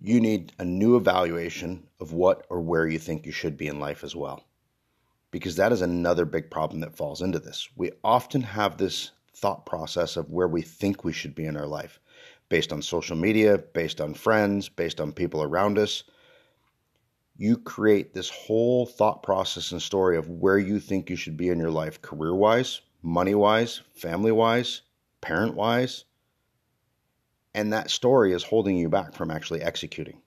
You 0.00 0.20
need 0.20 0.52
a 0.58 0.64
new 0.64 0.96
evaluation 0.96 1.86
of 2.00 2.12
what 2.12 2.46
or 2.48 2.60
where 2.60 2.86
you 2.86 2.98
think 2.98 3.26
you 3.26 3.32
should 3.32 3.56
be 3.56 3.68
in 3.68 3.80
life 3.80 4.02
as 4.02 4.16
well. 4.16 4.44
Because 5.30 5.56
that 5.56 5.72
is 5.72 5.82
another 5.82 6.24
big 6.24 6.50
problem 6.50 6.80
that 6.80 6.96
falls 6.96 7.20
into 7.20 7.38
this. 7.38 7.68
We 7.76 7.92
often 8.02 8.42
have 8.42 8.76
this 8.76 9.10
thought 9.34 9.66
process 9.66 10.16
of 10.16 10.30
where 10.30 10.48
we 10.48 10.62
think 10.62 11.04
we 11.04 11.12
should 11.12 11.34
be 11.34 11.44
in 11.44 11.56
our 11.56 11.66
life 11.66 12.00
based 12.48 12.72
on 12.72 12.80
social 12.80 13.16
media, 13.16 13.58
based 13.58 14.00
on 14.00 14.14
friends, 14.14 14.68
based 14.68 15.00
on 15.00 15.12
people 15.12 15.42
around 15.42 15.78
us. 15.78 16.04
You 17.36 17.58
create 17.58 18.14
this 18.14 18.30
whole 18.30 18.86
thought 18.86 19.22
process 19.22 19.72
and 19.72 19.82
story 19.82 20.16
of 20.16 20.30
where 20.30 20.58
you 20.58 20.78
think 20.78 21.10
you 21.10 21.16
should 21.16 21.36
be 21.36 21.48
in 21.48 21.58
your 21.58 21.70
life, 21.70 22.00
career 22.00 22.34
wise, 22.34 22.80
money 23.06 23.36
wise, 23.36 23.82
family 23.94 24.32
wise, 24.32 24.82
parent 25.20 25.54
wise. 25.54 26.04
And 27.54 27.72
that 27.72 27.88
story 27.88 28.32
is 28.32 28.42
holding 28.42 28.76
you 28.76 28.88
back 28.88 29.14
from 29.14 29.30
actually 29.30 29.62
executing. 29.62 30.20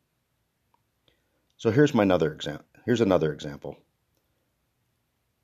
So 1.58 1.72
here's 1.72 1.94
my 1.94 2.04
another 2.04 2.32
example. 2.32 2.66
Here's 2.86 3.02
another 3.02 3.34
example. 3.34 3.78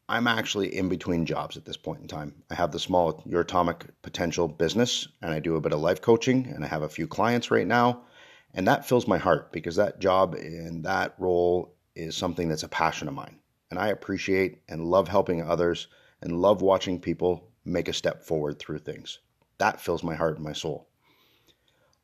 I'm 0.07 0.27
actually 0.27 0.73
in 0.77 0.87
between 0.87 1.25
jobs 1.25 1.57
at 1.57 1.65
this 1.65 1.75
point 1.75 2.01
in 2.01 2.07
time. 2.07 2.41
I 2.49 2.55
have 2.55 2.71
the 2.71 2.79
small 2.79 3.21
Your 3.25 3.41
Atomic 3.41 3.85
Potential 4.01 4.47
business, 4.47 5.09
and 5.21 5.33
I 5.33 5.39
do 5.41 5.57
a 5.57 5.61
bit 5.61 5.73
of 5.73 5.81
life 5.81 6.01
coaching, 6.01 6.47
and 6.47 6.63
I 6.63 6.67
have 6.67 6.83
a 6.83 6.89
few 6.89 7.05
clients 7.05 7.51
right 7.51 7.67
now. 7.67 8.03
And 8.53 8.65
that 8.67 8.87
fills 8.87 9.09
my 9.09 9.17
heart 9.17 9.51
because 9.51 9.75
that 9.75 9.99
job 9.99 10.35
and 10.35 10.85
that 10.85 11.15
role 11.17 11.75
is 11.95 12.15
something 12.15 12.47
that's 12.47 12.63
a 12.63 12.69
passion 12.69 13.09
of 13.09 13.13
mine. 13.13 13.39
And 13.69 13.77
I 13.77 13.89
appreciate 13.89 14.61
and 14.69 14.85
love 14.85 15.09
helping 15.09 15.41
others 15.41 15.87
and 16.25 16.41
love 16.41 16.61
watching 16.61 16.99
people 16.99 17.47
make 17.63 17.87
a 17.87 17.93
step 17.93 18.21
forward 18.21 18.59
through 18.59 18.79
things. 18.79 19.19
That 19.57 19.79
fills 19.79 20.03
my 20.03 20.15
heart 20.15 20.35
and 20.35 20.43
my 20.43 20.51
soul. 20.51 20.89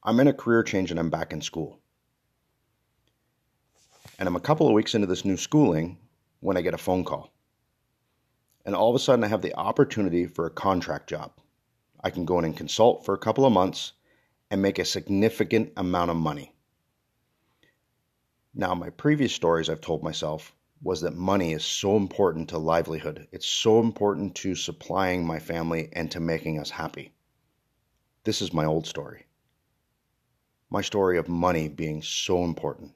I'm 0.03 0.21
in 0.21 0.29
a 0.29 0.33
career 0.33 0.63
change 0.63 0.91
and 0.91 0.99
I'm 0.99 1.09
back 1.09 1.33
in 1.33 1.41
school. 1.41 1.81
And 4.17 4.29
I'm 4.29 4.37
a 4.37 4.39
couple 4.39 4.67
of 4.67 4.73
weeks 4.73 4.95
into 4.95 5.07
this 5.07 5.25
new 5.25 5.35
schooling 5.35 5.97
when 6.39 6.55
I 6.55 6.61
get 6.61 6.73
a 6.73 6.77
phone 6.77 7.03
call 7.03 7.33
and 8.65 8.75
all 8.75 8.89
of 8.89 8.95
a 8.95 8.99
sudden 8.99 9.23
I 9.23 9.27
have 9.27 9.41
the 9.41 9.55
opportunity 9.55 10.25
for 10.25 10.45
a 10.45 10.51
contract 10.51 11.09
job. 11.09 11.31
I 12.03 12.09
can 12.09 12.25
go 12.25 12.39
in 12.39 12.45
and 12.45 12.57
consult 12.57 13.05
for 13.05 13.13
a 13.13 13.19
couple 13.19 13.45
of 13.45 13.53
months 13.53 13.93
and 14.49 14.61
make 14.61 14.79
a 14.79 14.85
significant 14.85 15.71
amount 15.77 16.11
of 16.11 16.17
money. 16.17 16.53
Now, 18.53 18.75
my 18.75 18.89
previous 18.89 19.33
stories 19.33 19.69
I've 19.69 19.81
told 19.81 20.03
myself 20.03 20.53
was 20.83 21.01
that 21.01 21.15
money 21.15 21.53
is 21.53 21.63
so 21.63 21.95
important 21.95 22.49
to 22.49 22.57
livelihood. 22.57 23.27
It's 23.31 23.47
so 23.47 23.79
important 23.79 24.35
to 24.35 24.55
supplying 24.55 25.25
my 25.25 25.37
family 25.37 25.89
and 25.93 26.09
to 26.11 26.19
making 26.19 26.59
us 26.59 26.71
happy. 26.71 27.13
This 28.23 28.41
is 28.41 28.53
my 28.53 28.65
old 28.65 28.87
story. 28.87 29.25
My 30.69 30.81
story 30.81 31.17
of 31.17 31.27
money 31.27 31.67
being 31.67 32.01
so 32.01 32.43
important. 32.43 32.93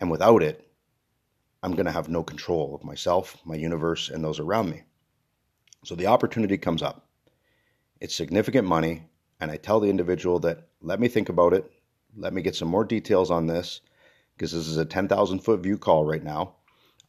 And 0.00 0.10
without 0.10 0.42
it, 0.42 0.66
I'm 1.62 1.72
going 1.72 1.86
to 1.86 1.92
have 1.92 2.08
no 2.08 2.22
control 2.22 2.74
of 2.74 2.84
myself, 2.84 3.38
my 3.44 3.56
universe, 3.56 4.08
and 4.08 4.24
those 4.24 4.40
around 4.40 4.70
me. 4.70 4.82
So 5.84 5.94
the 5.94 6.06
opportunity 6.06 6.56
comes 6.56 6.82
up. 6.82 7.06
It's 8.00 8.14
significant 8.14 8.66
money, 8.66 9.02
and 9.40 9.50
I 9.50 9.56
tell 9.56 9.80
the 9.80 9.90
individual 9.90 10.38
that 10.40 10.68
let 10.80 11.00
me 11.00 11.08
think 11.08 11.28
about 11.28 11.52
it, 11.52 11.70
let 12.16 12.32
me 12.32 12.42
get 12.42 12.54
some 12.54 12.68
more 12.68 12.84
details 12.84 13.30
on 13.30 13.46
this 13.46 13.80
because 14.36 14.52
this 14.52 14.66
is 14.66 14.76
a 14.76 14.84
10,000 14.84 15.38
foot 15.40 15.60
view 15.60 15.78
call 15.78 16.04
right 16.04 16.22
now. 16.22 16.56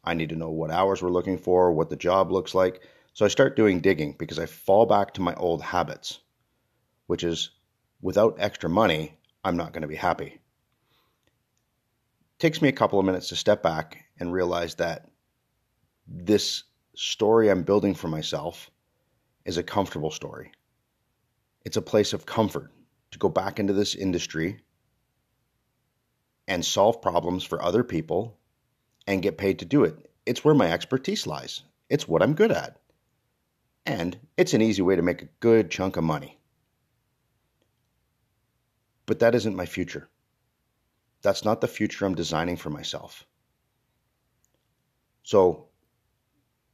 I 0.04 0.14
need 0.14 0.30
to 0.30 0.36
know 0.36 0.50
what 0.50 0.72
hours 0.72 1.02
we're 1.02 1.10
looking 1.10 1.38
for, 1.38 1.72
what 1.72 1.90
the 1.90 1.96
job 1.96 2.32
looks 2.32 2.54
like. 2.54 2.82
So 3.14 3.26
I 3.26 3.30
start 3.30 3.56
doing 3.56 3.80
digging 3.80 4.16
because 4.18 4.40
I 4.40 4.46
fall 4.46 4.86
back 4.86 5.14
to 5.14 5.22
my 5.22 5.34
old 5.36 5.62
habits, 5.62 6.20
which 7.08 7.24
is 7.24 7.52
without 8.02 8.36
extra 8.38 8.70
money, 8.70 9.18
I'm 9.44 9.58
not 9.58 9.74
going 9.74 9.82
to 9.82 9.88
be 9.88 9.96
happy. 9.96 10.26
It 10.26 10.40
takes 12.40 12.62
me 12.62 12.70
a 12.70 12.74
couple 12.74 13.00
of 13.00 13.06
minutes 13.06 13.30
to 13.30 13.36
step 13.36 13.64
back 13.64 14.04
and 14.20 14.32
realize 14.32 14.76
that 14.76 15.10
this 16.08 16.64
story 16.96 17.50
I'm 17.50 17.64
building 17.64 17.96
for 17.96 18.08
myself 18.08 18.70
is 19.46 19.58
a 19.58 19.64
comfortable 19.64 20.12
story. 20.12 20.52
It's 21.64 21.78
a 21.78 21.82
place 21.82 22.14
of 22.14 22.26
comfort 22.26 22.72
to 23.12 23.20
go 23.20 23.30
back 23.30 23.60
into 23.60 23.74
this 23.74 23.96
industry 23.96 24.60
and 26.48 26.66
solve 26.66 27.02
problems 27.02 27.44
for 27.44 27.62
other 27.62 27.84
people 27.84 28.38
and 29.08 29.22
get 29.22 29.38
paid 29.38 29.60
to 29.60 29.66
do 29.66 29.84
it. 29.84 30.10
It's 30.26 30.44
where 30.44 30.56
my 30.56 30.72
expertise 30.72 31.28
lies. 31.28 31.64
It's 31.90 32.08
what 32.08 32.22
I'm 32.22 32.34
good 32.34 32.52
at. 32.52 32.80
And 33.86 34.18
it's 34.38 34.54
an 34.54 34.62
easy 34.62 34.82
way 34.82 34.96
to 34.96 35.02
make 35.02 35.22
a 35.22 35.30
good 35.40 35.70
chunk 35.70 35.98
of 35.98 36.04
money. 36.04 36.40
But 39.06 39.20
that 39.20 39.36
isn't 39.36 39.56
my 39.56 39.66
future. 39.66 40.10
That's 41.22 41.46
not 41.46 41.62
the 41.62 41.68
future 41.68 42.06
I'm 42.06 42.16
designing 42.16 42.58
for 42.58 42.70
myself. 42.70 43.26
So, 45.24 45.68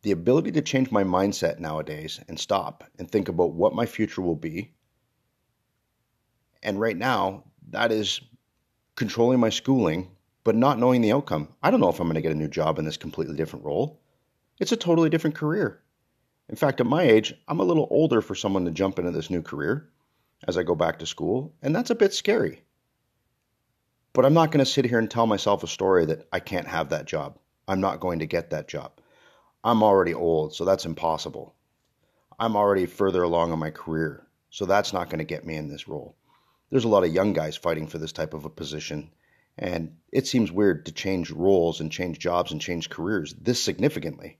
the 0.01 0.11
ability 0.11 0.51
to 0.53 0.61
change 0.61 0.91
my 0.91 1.03
mindset 1.03 1.59
nowadays 1.59 2.19
and 2.27 2.39
stop 2.39 2.83
and 2.97 3.09
think 3.09 3.29
about 3.29 3.53
what 3.53 3.75
my 3.75 3.85
future 3.85 4.21
will 4.21 4.35
be. 4.35 4.73
And 6.63 6.79
right 6.79 6.97
now, 6.97 7.43
that 7.69 7.91
is 7.91 8.19
controlling 8.95 9.39
my 9.39 9.49
schooling, 9.49 10.09
but 10.43 10.55
not 10.55 10.79
knowing 10.79 11.01
the 11.01 11.13
outcome. 11.13 11.49
I 11.61 11.71
don't 11.71 11.79
know 11.79 11.89
if 11.89 11.99
I'm 11.99 12.07
going 12.07 12.15
to 12.15 12.21
get 12.21 12.31
a 12.31 12.35
new 12.35 12.47
job 12.47 12.79
in 12.79 12.85
this 12.85 12.97
completely 12.97 13.35
different 13.35 13.65
role. 13.65 14.01
It's 14.59 14.71
a 14.71 14.77
totally 14.77 15.09
different 15.09 15.35
career. 15.35 15.81
In 16.49 16.55
fact, 16.55 16.81
at 16.81 16.85
my 16.85 17.03
age, 17.03 17.33
I'm 17.47 17.59
a 17.59 17.65
little 17.65 17.87
older 17.89 18.21
for 18.21 18.35
someone 18.35 18.65
to 18.65 18.71
jump 18.71 18.99
into 18.99 19.11
this 19.11 19.29
new 19.29 19.41
career 19.41 19.89
as 20.47 20.57
I 20.57 20.63
go 20.63 20.75
back 20.75 20.99
to 20.99 21.05
school, 21.05 21.53
and 21.61 21.75
that's 21.75 21.89
a 21.89 21.95
bit 21.95 22.13
scary. 22.13 22.63
But 24.13 24.25
I'm 24.25 24.33
not 24.33 24.51
going 24.51 24.63
to 24.63 24.69
sit 24.69 24.85
here 24.85 24.99
and 24.99 25.09
tell 25.09 25.27
myself 25.27 25.63
a 25.63 25.67
story 25.67 26.05
that 26.05 26.27
I 26.33 26.39
can't 26.39 26.67
have 26.67 26.89
that 26.89 27.05
job. 27.05 27.37
I'm 27.67 27.79
not 27.79 28.01
going 28.01 28.19
to 28.19 28.25
get 28.25 28.49
that 28.49 28.67
job. 28.67 28.91
I'm 29.63 29.83
already 29.83 30.13
old, 30.13 30.53
so 30.53 30.65
that's 30.65 30.85
impossible. 30.85 31.55
I'm 32.37 32.55
already 32.55 32.87
further 32.87 33.23
along 33.23 33.53
in 33.53 33.59
my 33.59 33.69
career, 33.69 34.27
so 34.49 34.65
that's 34.65 34.91
not 34.91 35.09
going 35.09 35.19
to 35.19 35.23
get 35.23 35.45
me 35.45 35.55
in 35.55 35.69
this 35.69 35.87
role 35.87 36.17
there's 36.71 36.85
a 36.85 36.89
lot 36.89 37.03
of 37.03 37.13
young 37.13 37.33
guys 37.33 37.57
fighting 37.57 37.85
for 37.85 37.97
this 37.97 38.13
type 38.13 38.33
of 38.33 38.45
a 38.45 38.49
position. 38.49 39.11
And 39.57 39.97
it 40.11 40.25
seems 40.25 40.51
weird 40.51 40.85
to 40.85 40.93
change 40.93 41.29
roles 41.29 41.81
and 41.81 41.91
change 41.91 42.17
jobs 42.17 42.51
and 42.51 42.61
change 42.61 42.89
careers 42.89 43.35
this 43.39 43.61
significantly. 43.61 44.39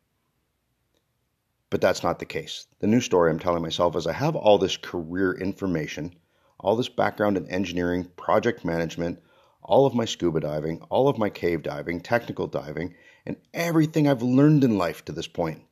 But 1.70 1.82
that's 1.82 2.04
not 2.04 2.20
the 2.20 2.26
case. 2.26 2.66
The 2.80 2.88
new 2.88 3.02
story 3.02 3.30
I'm 3.30 3.40
telling 3.40 3.62
myself 3.62 3.96
is 3.96 4.08
I 4.08 4.14
have 4.14 4.36
all 4.36 4.58
this 4.58 4.78
career 4.78 5.34
information, 5.34 6.16
all 6.60 6.76
this 6.76 6.90
background 6.90 7.38
in 7.38 7.48
engineering, 7.50 8.06
project 8.16 8.66
management, 8.66 9.22
all 9.62 9.86
of 9.86 9.94
my 9.94 10.06
scuba 10.06 10.40
diving, 10.40 10.82
all 10.90 11.08
of 11.08 11.18
my 11.18 11.30
cave 11.30 11.64
diving, 11.64 12.00
technical 12.00 12.48
diving, 12.48 12.96
and 13.26 13.38
everything 13.54 14.08
I've 14.08 14.24
learned 14.24 14.64
in 14.64 14.78
life 14.78 15.06
to 15.06 15.12
this 15.12 15.28
point 15.28 15.64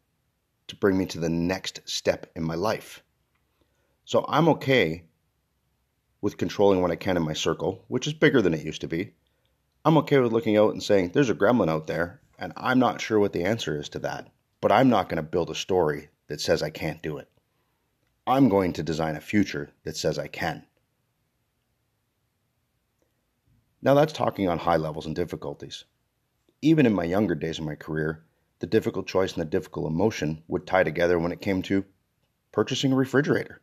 to 0.68 0.76
bring 0.76 0.98
me 0.98 1.06
to 1.08 1.20
the 1.20 1.30
next 1.30 1.82
step 1.86 2.30
in 2.36 2.44
my 2.44 2.56
life. 2.56 3.02
So 4.06 4.26
I'm 4.28 4.50
okay 4.50 5.09
with 6.22 6.38
controlling 6.38 6.82
what 6.82 6.92
I 6.92 6.96
can 6.96 7.18
in 7.18 7.24
my 7.24 7.34
circle, 7.34 7.84
which 7.88 8.08
is 8.08 8.14
bigger 8.14 8.42
than 8.42 8.54
it 8.54 8.66
used 8.66 8.82
to 8.82 8.88
be. 8.88 9.14
I'm 9.86 9.98
okay 10.00 10.20
with 10.20 10.34
looking 10.34 10.58
out 10.58 10.74
and 10.74 10.84
saying, 10.84 11.12
there's 11.14 11.30
a 11.30 11.36
gremlin 11.36 11.70
out 11.70 11.88
there, 11.88 12.22
and 12.38 12.52
I'm 12.58 12.80
not 12.80 13.00
sure 13.00 13.20
what 13.20 13.32
the 13.32 13.46
answer 13.46 13.80
is 13.80 13.90
to 13.90 14.00
that. 14.00 14.28
But 14.62 14.72
I'm 14.72 14.90
not 14.90 15.08
going 15.08 15.18
to 15.18 15.24
build 15.24 15.50
a 15.50 15.56
story 15.56 16.10
that 16.28 16.42
says 16.42 16.62
I 16.62 16.70
can't 16.70 17.02
do 17.02 17.18
it. 17.18 17.30
I'm 18.28 18.50
going 18.50 18.74
to 18.74 18.84
design 18.84 19.16
a 19.16 19.22
future 19.22 19.72
that 19.84 19.96
says 19.96 20.20
I 20.20 20.28
can. 20.28 20.66
Now, 23.82 23.94
that's 23.94 24.12
talking 24.12 24.50
on 24.50 24.60
high 24.60 24.76
levels 24.76 25.06
and 25.06 25.16
difficulties. 25.16 25.86
Even 26.62 26.86
in 26.86 26.94
my 26.94 27.06
younger 27.06 27.36
days 27.36 27.60
of 27.60 27.66
my 27.66 27.76
career, 27.76 28.26
the 28.60 28.68
difficult 28.68 29.08
choice 29.08 29.34
and 29.34 29.42
the 29.42 29.50
difficult 29.50 29.88
emotion 29.88 30.44
would 30.50 30.68
tie 30.68 30.84
together 30.84 31.18
when 31.18 31.32
it 31.32 31.40
came 31.40 31.62
to 31.64 31.86
purchasing 32.52 32.92
a 32.92 32.96
refrigerator 32.96 33.62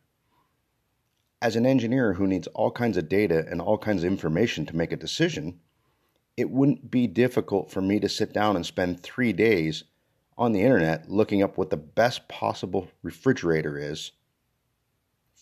as 1.41 1.55
an 1.55 1.65
engineer 1.65 2.13
who 2.13 2.27
needs 2.27 2.47
all 2.47 2.71
kinds 2.71 2.97
of 2.97 3.09
data 3.09 3.45
and 3.49 3.61
all 3.61 3.77
kinds 3.77 4.03
of 4.03 4.11
information 4.11 4.65
to 4.65 4.75
make 4.75 4.91
a 4.91 4.97
decision, 4.97 5.59
it 6.35 6.49
wouldn't 6.49 6.89
be 6.89 7.07
difficult 7.07 7.71
for 7.71 7.81
me 7.81 7.99
to 7.99 8.09
sit 8.09 8.33
down 8.33 8.55
and 8.55 8.65
spend 8.65 9.01
three 9.01 9.33
days 9.33 9.83
on 10.37 10.51
the 10.51 10.61
internet 10.61 11.09
looking 11.09 11.41
up 11.41 11.57
what 11.57 11.69
the 11.69 11.77
best 11.77 12.27
possible 12.27 12.87
refrigerator 13.01 13.77
is 13.77 14.11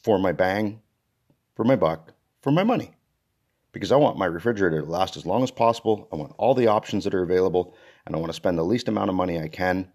for 0.04 0.18
my 0.20 0.32
bang, 0.32 0.82
for 1.56 1.64
my 1.64 1.76
buck, 1.76 2.14
for 2.42 2.52
my 2.52 2.64
money. 2.64 2.92
Because 3.72 3.92
I 3.92 3.98
want 3.98 4.18
my 4.18 4.26
refrigerator 4.26 4.82
to 4.82 4.90
last 4.90 5.18
as 5.18 5.26
long 5.26 5.44
as 5.44 5.52
possible. 5.52 6.08
I 6.14 6.16
want 6.16 6.34
all 6.38 6.54
the 6.54 6.68
options 6.68 7.04
that 7.04 7.14
are 7.14 7.24
available, 7.24 7.76
and 8.06 8.16
I 8.16 8.20
want 8.20 8.30
to 8.30 8.36
spend 8.36 8.58
the 8.58 8.64
least 8.64 8.88
amount 8.88 9.10
of 9.10 9.16
money 9.16 9.38
I 9.38 9.50
can, 9.50 9.92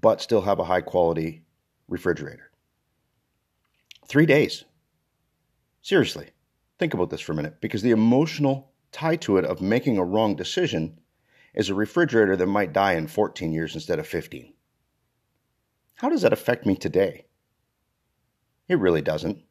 but 0.00 0.20
still 0.20 0.40
have 0.40 0.58
a 0.58 0.64
high 0.64 0.80
quality 0.80 1.44
refrigerator. 1.86 2.50
Three 4.08 4.26
days. 4.26 4.64
Seriously, 5.82 6.28
think 6.78 6.94
about 6.94 7.10
this 7.10 7.20
for 7.20 7.32
a 7.32 7.34
minute 7.34 7.60
because 7.60 7.82
the 7.82 7.90
emotional 7.90 8.70
tie 8.92 9.16
to 9.16 9.36
it 9.36 9.44
of 9.44 9.60
making 9.60 9.98
a 9.98 10.04
wrong 10.04 10.36
decision 10.36 11.00
is 11.54 11.68
a 11.68 11.74
refrigerator 11.74 12.36
that 12.36 12.46
might 12.46 12.72
die 12.72 12.92
in 12.92 13.08
14 13.08 13.52
years 13.52 13.74
instead 13.74 13.98
of 13.98 14.06
15. 14.06 14.54
How 15.96 16.08
does 16.08 16.22
that 16.22 16.32
affect 16.32 16.66
me 16.66 16.76
today? 16.76 17.26
It 18.68 18.78
really 18.78 19.02
doesn't. 19.02 19.42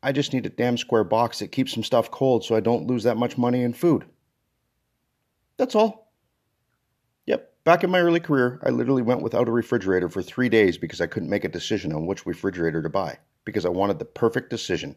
I 0.00 0.12
just 0.12 0.32
need 0.32 0.46
a 0.46 0.50
damn 0.50 0.78
square 0.78 1.02
box 1.02 1.40
that 1.40 1.50
keeps 1.50 1.72
some 1.72 1.82
stuff 1.82 2.08
cold 2.08 2.44
so 2.44 2.54
I 2.54 2.60
don't 2.60 2.86
lose 2.86 3.02
that 3.02 3.16
much 3.16 3.36
money 3.36 3.62
in 3.64 3.72
food. 3.72 4.04
That's 5.56 5.74
all. 5.74 6.12
Yep, 7.26 7.52
back 7.64 7.82
in 7.82 7.90
my 7.90 7.98
early 7.98 8.20
career, 8.20 8.60
I 8.62 8.70
literally 8.70 9.02
went 9.02 9.22
without 9.22 9.48
a 9.48 9.52
refrigerator 9.52 10.08
for 10.08 10.22
three 10.22 10.48
days 10.48 10.78
because 10.78 11.00
I 11.00 11.08
couldn't 11.08 11.30
make 11.30 11.44
a 11.44 11.48
decision 11.48 11.92
on 11.92 12.06
which 12.06 12.26
refrigerator 12.26 12.80
to 12.80 12.88
buy 12.88 13.18
because 13.44 13.66
I 13.66 13.70
wanted 13.70 13.98
the 13.98 14.04
perfect 14.04 14.50
decision 14.50 14.94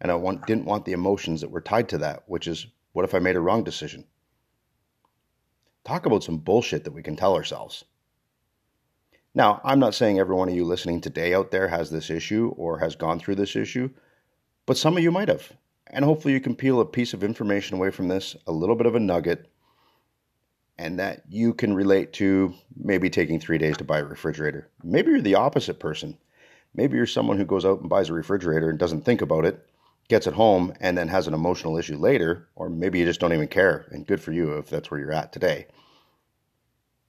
and 0.00 0.12
I 0.12 0.14
want, 0.14 0.46
didn't 0.46 0.64
want 0.64 0.84
the 0.84 0.92
emotions 0.92 1.40
that 1.40 1.50
were 1.50 1.60
tied 1.60 1.88
to 1.90 1.98
that, 1.98 2.22
which 2.26 2.46
is 2.46 2.66
what 2.92 3.04
if 3.04 3.14
I 3.14 3.18
made 3.18 3.36
a 3.36 3.40
wrong 3.40 3.64
decision? 3.64 4.04
Talk 5.84 6.06
about 6.06 6.24
some 6.24 6.38
bullshit 6.38 6.84
that 6.84 6.92
we 6.92 7.02
can 7.02 7.16
tell 7.16 7.34
ourselves. 7.34 7.84
Now, 9.34 9.60
I'm 9.64 9.78
not 9.78 9.94
saying 9.94 10.18
every 10.18 10.34
one 10.34 10.48
of 10.48 10.54
you 10.54 10.64
listening 10.64 11.00
today 11.00 11.34
out 11.34 11.50
there 11.50 11.68
has 11.68 11.90
this 11.90 12.10
issue 12.10 12.52
or 12.56 12.78
has 12.78 12.96
gone 12.96 13.20
through 13.20 13.36
this 13.36 13.56
issue, 13.56 13.90
but 14.66 14.76
some 14.76 14.96
of 14.96 15.02
you 15.02 15.10
might 15.10 15.28
have. 15.28 15.52
And 15.86 16.04
hopefully, 16.04 16.34
you 16.34 16.40
can 16.40 16.54
peel 16.54 16.80
a 16.80 16.84
piece 16.84 17.14
of 17.14 17.24
information 17.24 17.76
away 17.76 17.90
from 17.90 18.08
this, 18.08 18.36
a 18.46 18.52
little 18.52 18.74
bit 18.74 18.86
of 18.86 18.94
a 18.94 19.00
nugget, 19.00 19.48
and 20.76 20.98
that 20.98 21.22
you 21.28 21.54
can 21.54 21.74
relate 21.74 22.12
to 22.14 22.52
maybe 22.76 23.08
taking 23.08 23.40
three 23.40 23.58
days 23.58 23.76
to 23.78 23.84
buy 23.84 24.00
a 24.00 24.04
refrigerator. 24.04 24.68
Maybe 24.82 25.10
you're 25.10 25.20
the 25.20 25.36
opposite 25.36 25.80
person. 25.80 26.18
Maybe 26.74 26.96
you're 26.96 27.06
someone 27.06 27.38
who 27.38 27.46
goes 27.46 27.64
out 27.64 27.80
and 27.80 27.88
buys 27.88 28.10
a 28.10 28.12
refrigerator 28.12 28.68
and 28.68 28.78
doesn't 28.78 29.04
think 29.04 29.22
about 29.22 29.44
it 29.44 29.64
gets 30.08 30.26
it 30.26 30.34
home 30.34 30.72
and 30.80 30.96
then 30.96 31.08
has 31.08 31.26
an 31.26 31.34
emotional 31.34 31.76
issue 31.76 31.96
later, 31.96 32.48
or 32.56 32.68
maybe 32.68 32.98
you 32.98 33.04
just 33.04 33.20
don't 33.20 33.32
even 33.32 33.48
care. 33.48 33.86
And 33.90 34.06
good 34.06 34.20
for 34.20 34.32
you 34.32 34.54
if 34.54 34.68
that's 34.68 34.90
where 34.90 34.98
you're 34.98 35.12
at 35.12 35.32
today. 35.32 35.66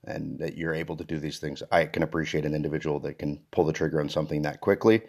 And 0.04 0.38
that 0.38 0.56
you're 0.56 0.74
able 0.74 0.96
to 0.96 1.04
do 1.04 1.18
these 1.18 1.38
things. 1.38 1.62
I 1.70 1.86
can 1.86 2.02
appreciate 2.02 2.44
an 2.44 2.54
individual 2.54 3.00
that 3.00 3.18
can 3.18 3.40
pull 3.50 3.64
the 3.64 3.72
trigger 3.72 4.00
on 4.00 4.08
something 4.08 4.42
that 4.42 4.60
quickly. 4.60 5.02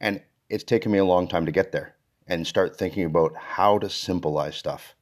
And 0.00 0.22
it's 0.48 0.64
taken 0.64 0.92
me 0.92 0.98
a 0.98 1.04
long 1.04 1.28
time 1.28 1.46
to 1.46 1.52
get 1.52 1.72
there 1.72 1.96
and 2.26 2.46
start 2.46 2.76
thinking 2.76 3.04
about 3.04 3.34
how 3.36 3.78
to 3.78 3.90
symbolize 3.90 4.56
stuff. 4.56 4.94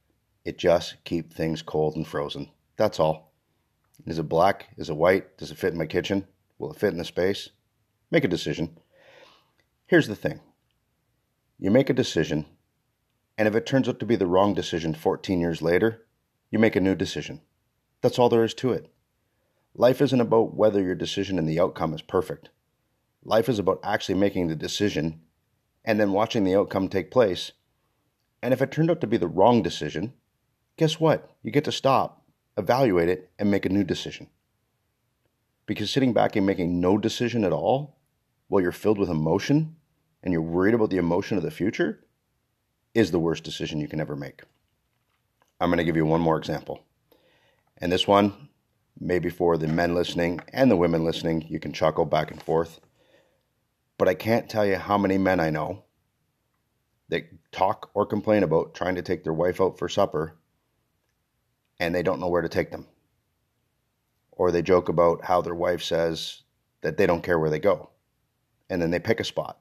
It 0.45 0.57
just 0.57 0.95
keep 1.03 1.33
things 1.33 1.61
cold 1.61 1.95
and 1.95 2.07
frozen. 2.07 2.49
That's 2.75 2.99
all. 2.99 3.33
Is 4.05 4.19
it 4.19 4.29
black? 4.29 4.69
Is 4.77 4.89
it 4.89 4.95
white? 4.95 5.37
Does 5.37 5.51
it 5.51 5.57
fit 5.57 5.73
in 5.73 5.79
my 5.79 5.85
kitchen? 5.85 6.25
Will 6.57 6.71
it 6.71 6.79
fit 6.79 6.91
in 6.91 6.97
the 6.97 7.05
space? 7.05 7.49
Make 8.11 8.23
a 8.23 8.29
decision. 8.29 8.77
Here's 9.85 10.07
the 10.07 10.15
thing 10.15 10.39
you 11.59 11.69
make 11.69 11.89
a 11.89 11.93
decision 11.93 12.45
And 13.37 13.47
if 13.47 13.55
it 13.55 13.65
turns 13.65 13.89
out 13.89 13.99
to 13.99 14.05
be 14.05 14.17
the 14.17 14.27
wrong 14.27 14.53
decision 14.53 14.93
14 14.93 15.39
years 15.39 15.61
later, 15.61 16.05
you 16.51 16.59
make 16.59 16.75
a 16.75 16.81
new 16.81 16.95
decision. 16.95 17.41
That's 18.01 18.19
all 18.19 18.29
there 18.29 18.43
is 18.43 18.53
to 18.55 18.71
it. 18.73 18.91
Life 19.73 20.01
isn't 20.01 20.21
about 20.21 20.55
whether 20.55 20.81
your 20.81 20.95
decision 20.95 21.39
and 21.39 21.47
the 21.47 21.59
outcome 21.59 21.93
is 21.93 22.01
perfect. 22.01 22.49
Life 23.23 23.49
is 23.49 23.59
about 23.59 23.79
actually 23.83 24.15
making 24.15 24.47
the 24.47 24.55
decision 24.55 25.21
and 25.85 25.99
then 25.99 26.11
watching 26.11 26.43
the 26.43 26.55
outcome 26.55 26.89
take 26.89 27.11
place. 27.11 27.53
And 28.43 28.53
if 28.53 28.61
it 28.61 28.71
turned 28.71 28.91
out 28.91 29.01
to 29.01 29.07
be 29.07 29.17
the 29.17 29.27
wrong 29.27 29.63
decision, 29.63 30.13
guess 30.77 30.99
what? 30.99 31.31
You 31.43 31.51
get 31.51 31.65
to 31.65 31.71
stop, 31.71 32.25
evaluate 32.57 33.09
it, 33.09 33.31
and 33.39 33.51
make 33.51 33.65
a 33.65 33.69
new 33.69 33.83
decision. 33.83 34.27
Because 35.65 35.91
sitting 35.91 36.13
back 36.13 36.35
and 36.35 36.45
making 36.45 36.81
no 36.81 36.97
decision 36.97 37.45
at 37.45 37.53
all 37.53 37.97
while 38.47 38.61
you're 38.61 38.71
filled 38.71 38.97
with 38.97 39.09
emotion 39.09 39.77
and 40.23 40.33
you're 40.33 40.41
worried 40.41 40.73
about 40.73 40.89
the 40.89 40.97
emotion 40.97 41.37
of 41.37 41.43
the 41.43 41.51
future 41.51 41.99
is 42.93 43.11
the 43.11 43.19
worst 43.19 43.43
decision 43.43 43.79
you 43.79 43.87
can 43.87 44.01
ever 44.01 44.15
make. 44.15 44.41
I'm 45.59 45.69
going 45.69 45.77
to 45.77 45.83
give 45.83 45.95
you 45.95 46.05
one 46.05 46.21
more 46.21 46.37
example. 46.37 46.83
And 47.77 47.91
this 47.91 48.07
one, 48.07 48.49
maybe 48.99 49.29
for 49.29 49.57
the 49.57 49.67
men 49.67 49.95
listening 49.95 50.41
and 50.51 50.69
the 50.69 50.77
women 50.77 51.03
listening, 51.03 51.45
you 51.47 51.59
can 51.59 51.73
chuckle 51.73 52.05
back 52.05 52.31
and 52.31 52.41
forth. 52.41 52.79
But 53.97 54.07
I 54.07 54.13
can't 54.13 54.49
tell 54.49 54.65
you 54.65 54.75
how 54.77 54.97
many 54.97 55.17
men 55.17 55.39
I 55.39 55.49
know 55.49 55.83
that 57.09 57.25
talk 57.51 57.89
or 57.93 58.05
complain 58.05 58.43
about 58.43 58.73
trying 58.75 58.95
to 58.95 59.01
take 59.01 59.23
their 59.23 59.33
wife 59.33 59.59
out 59.59 59.77
for 59.77 59.89
supper 59.89 60.35
and 61.79 61.95
they 61.95 62.03
don't 62.03 62.19
know 62.19 62.27
where 62.27 62.41
to 62.41 62.49
take 62.49 62.71
them. 62.71 62.87
Or 64.31 64.51
they 64.51 64.61
joke 64.61 64.89
about 64.89 65.25
how 65.25 65.41
their 65.41 65.55
wife 65.55 65.83
says 65.83 66.43
that 66.81 66.97
they 66.97 67.05
don't 67.05 67.23
care 67.23 67.39
where 67.39 67.49
they 67.49 67.59
go. 67.59 67.89
And 68.69 68.81
then 68.81 68.91
they 68.91 68.99
pick 68.99 69.19
a 69.19 69.25
spot 69.25 69.59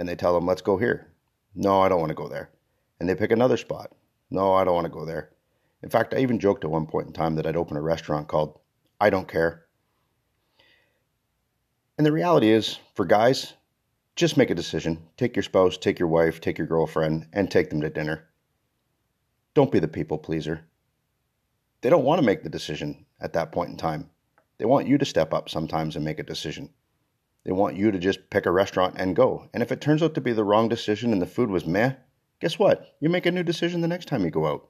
and 0.00 0.08
they 0.08 0.16
tell 0.16 0.32
them, 0.32 0.46
let's 0.46 0.62
go 0.62 0.78
here. 0.78 1.12
No, 1.54 1.82
I 1.82 1.90
don't 1.90 2.00
want 2.00 2.08
to 2.08 2.14
go 2.14 2.26
there. 2.26 2.48
And 2.98 3.08
they 3.08 3.14
pick 3.14 3.32
another 3.32 3.58
spot. 3.58 3.92
No, 4.30 4.54
I 4.54 4.64
don't 4.64 4.74
want 4.74 4.86
to 4.86 4.92
go 4.92 5.04
there. 5.04 5.30
In 5.82 5.90
fact, 5.90 6.14
I 6.14 6.20
even 6.20 6.38
joked 6.38 6.64
at 6.64 6.70
one 6.70 6.86
point 6.86 7.06
in 7.06 7.12
time 7.12 7.34
that 7.34 7.46
I'd 7.46 7.54
open 7.54 7.76
a 7.76 7.82
restaurant 7.82 8.26
called 8.26 8.58
I 8.98 9.10
Don't 9.10 9.28
Care. 9.28 9.66
And 11.98 12.06
the 12.06 12.12
reality 12.12 12.48
is, 12.48 12.78
for 12.94 13.04
guys, 13.04 13.52
just 14.16 14.38
make 14.38 14.48
a 14.48 14.54
decision. 14.54 15.02
Take 15.18 15.36
your 15.36 15.42
spouse, 15.42 15.76
take 15.76 15.98
your 15.98 16.08
wife, 16.08 16.40
take 16.40 16.56
your 16.56 16.66
girlfriend, 16.66 17.26
and 17.34 17.50
take 17.50 17.68
them 17.68 17.82
to 17.82 17.90
dinner. 17.90 18.24
Don't 19.52 19.70
be 19.70 19.80
the 19.80 19.88
people 19.88 20.16
pleaser. 20.16 20.62
They 21.82 21.90
don't 21.90 22.04
want 22.04 22.22
to 22.22 22.26
make 22.26 22.42
the 22.42 22.48
decision 22.48 23.04
at 23.20 23.34
that 23.34 23.52
point 23.52 23.68
in 23.68 23.76
time. 23.76 24.08
They 24.56 24.64
want 24.64 24.88
you 24.88 24.96
to 24.96 25.04
step 25.04 25.34
up 25.34 25.50
sometimes 25.50 25.94
and 25.94 26.06
make 26.06 26.18
a 26.18 26.22
decision. 26.22 26.70
They 27.44 27.52
want 27.52 27.76
you 27.76 27.90
to 27.90 27.98
just 27.98 28.30
pick 28.30 28.46
a 28.46 28.50
restaurant 28.50 28.96
and 28.98 29.16
go. 29.16 29.48
And 29.54 29.62
if 29.62 29.72
it 29.72 29.80
turns 29.80 30.02
out 30.02 30.14
to 30.14 30.20
be 30.20 30.32
the 30.32 30.44
wrong 30.44 30.68
decision 30.68 31.12
and 31.12 31.22
the 31.22 31.26
food 31.26 31.50
was 31.50 31.66
meh, 31.66 31.94
guess 32.40 32.58
what? 32.58 32.96
You 33.00 33.08
make 33.08 33.26
a 33.26 33.30
new 33.30 33.42
decision 33.42 33.80
the 33.80 33.88
next 33.88 34.08
time 34.08 34.24
you 34.24 34.30
go 34.30 34.46
out. 34.46 34.68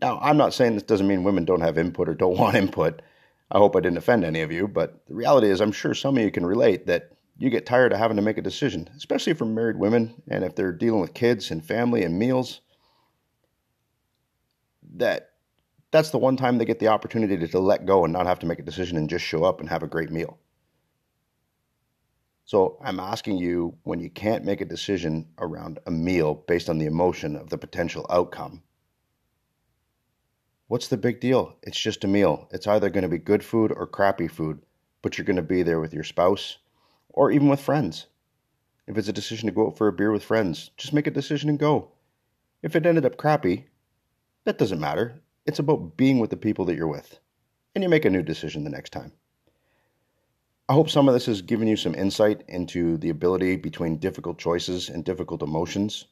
Now, 0.00 0.18
I'm 0.20 0.36
not 0.36 0.54
saying 0.54 0.74
this 0.74 0.82
doesn't 0.82 1.08
mean 1.08 1.24
women 1.24 1.44
don't 1.44 1.60
have 1.60 1.78
input 1.78 2.08
or 2.08 2.14
don't 2.14 2.38
want 2.38 2.56
input. 2.56 3.02
I 3.50 3.58
hope 3.58 3.74
I 3.74 3.80
didn't 3.80 3.98
offend 3.98 4.24
any 4.24 4.42
of 4.42 4.52
you, 4.52 4.68
but 4.68 5.06
the 5.06 5.14
reality 5.14 5.48
is, 5.48 5.60
I'm 5.60 5.72
sure 5.72 5.94
some 5.94 6.16
of 6.16 6.22
you 6.22 6.30
can 6.30 6.46
relate 6.46 6.86
that 6.86 7.10
you 7.38 7.50
get 7.50 7.66
tired 7.66 7.92
of 7.92 7.98
having 7.98 8.16
to 8.16 8.22
make 8.22 8.38
a 8.38 8.42
decision, 8.42 8.88
especially 8.96 9.32
for 9.32 9.46
married 9.46 9.78
women 9.78 10.22
and 10.28 10.44
if 10.44 10.54
they're 10.54 10.72
dealing 10.72 11.00
with 11.00 11.14
kids 11.14 11.50
and 11.50 11.64
family 11.64 12.04
and 12.04 12.18
meals. 12.18 12.60
That 14.96 15.30
that's 15.90 16.10
the 16.10 16.18
one 16.18 16.36
time 16.36 16.58
they 16.58 16.64
get 16.64 16.78
the 16.78 16.88
opportunity 16.88 17.36
to, 17.38 17.48
to 17.48 17.58
let 17.58 17.86
go 17.86 18.04
and 18.04 18.12
not 18.12 18.26
have 18.26 18.38
to 18.40 18.46
make 18.46 18.58
a 18.58 18.64
decision 18.64 18.96
and 18.96 19.08
just 19.08 19.24
show 19.24 19.44
up 19.44 19.58
and 19.60 19.68
have 19.68 19.82
a 19.82 19.88
great 19.88 20.10
meal. 20.10 20.38
So 22.50 22.78
I'm 22.82 22.98
asking 22.98 23.38
you 23.38 23.76
when 23.84 24.00
you 24.00 24.10
can't 24.10 24.44
make 24.44 24.60
a 24.60 24.64
decision 24.64 25.28
around 25.38 25.78
a 25.86 25.92
meal 25.92 26.34
based 26.34 26.68
on 26.68 26.78
the 26.78 26.86
emotion 26.86 27.36
of 27.36 27.48
the 27.48 27.56
potential 27.56 28.04
outcome, 28.10 28.64
what's 30.66 30.88
the 30.88 30.96
big 30.96 31.20
deal? 31.20 31.54
It's 31.62 31.78
just 31.78 32.02
a 32.02 32.08
meal. 32.08 32.48
It's 32.50 32.66
either 32.66 32.90
going 32.90 33.04
to 33.04 33.08
be 33.08 33.18
good 33.18 33.44
food 33.44 33.70
or 33.70 33.86
crappy 33.86 34.26
food, 34.26 34.62
but 35.00 35.16
you're 35.16 35.24
going 35.24 35.36
to 35.36 35.42
be 35.42 35.62
there 35.62 35.78
with 35.78 35.94
your 35.94 36.02
spouse 36.02 36.58
or 37.10 37.30
even 37.30 37.46
with 37.46 37.60
friends. 37.60 38.08
If 38.88 38.98
it's 38.98 39.06
a 39.06 39.12
decision 39.12 39.46
to 39.46 39.54
go 39.54 39.68
out 39.68 39.78
for 39.78 39.86
a 39.86 39.92
beer 39.92 40.10
with 40.10 40.24
friends, 40.24 40.72
just 40.76 40.92
make 40.92 41.06
a 41.06 41.12
decision 41.12 41.50
and 41.50 41.56
go. 41.56 41.92
If 42.64 42.74
it 42.74 42.84
ended 42.84 43.06
up 43.06 43.16
crappy, 43.16 43.66
that 44.42 44.58
doesn't 44.58 44.80
matter. 44.80 45.22
It's 45.46 45.60
about 45.60 45.96
being 45.96 46.18
with 46.18 46.30
the 46.30 46.36
people 46.36 46.64
that 46.64 46.74
you're 46.74 46.88
with. 46.88 47.20
And 47.76 47.84
you 47.84 47.88
make 47.88 48.06
a 48.06 48.10
new 48.10 48.24
decision 48.24 48.64
the 48.64 48.70
next 48.70 48.90
time. 48.90 49.12
I 50.70 50.72
hope 50.72 50.88
some 50.88 51.08
of 51.08 51.14
this 51.14 51.26
has 51.26 51.42
given 51.42 51.66
you 51.66 51.74
some 51.74 51.96
insight 51.96 52.44
into 52.46 52.96
the 52.96 53.10
ability 53.10 53.56
between 53.56 53.96
difficult 53.96 54.38
choices 54.38 54.88
and 54.88 55.04
difficult 55.04 55.42
emotions, 55.42 56.04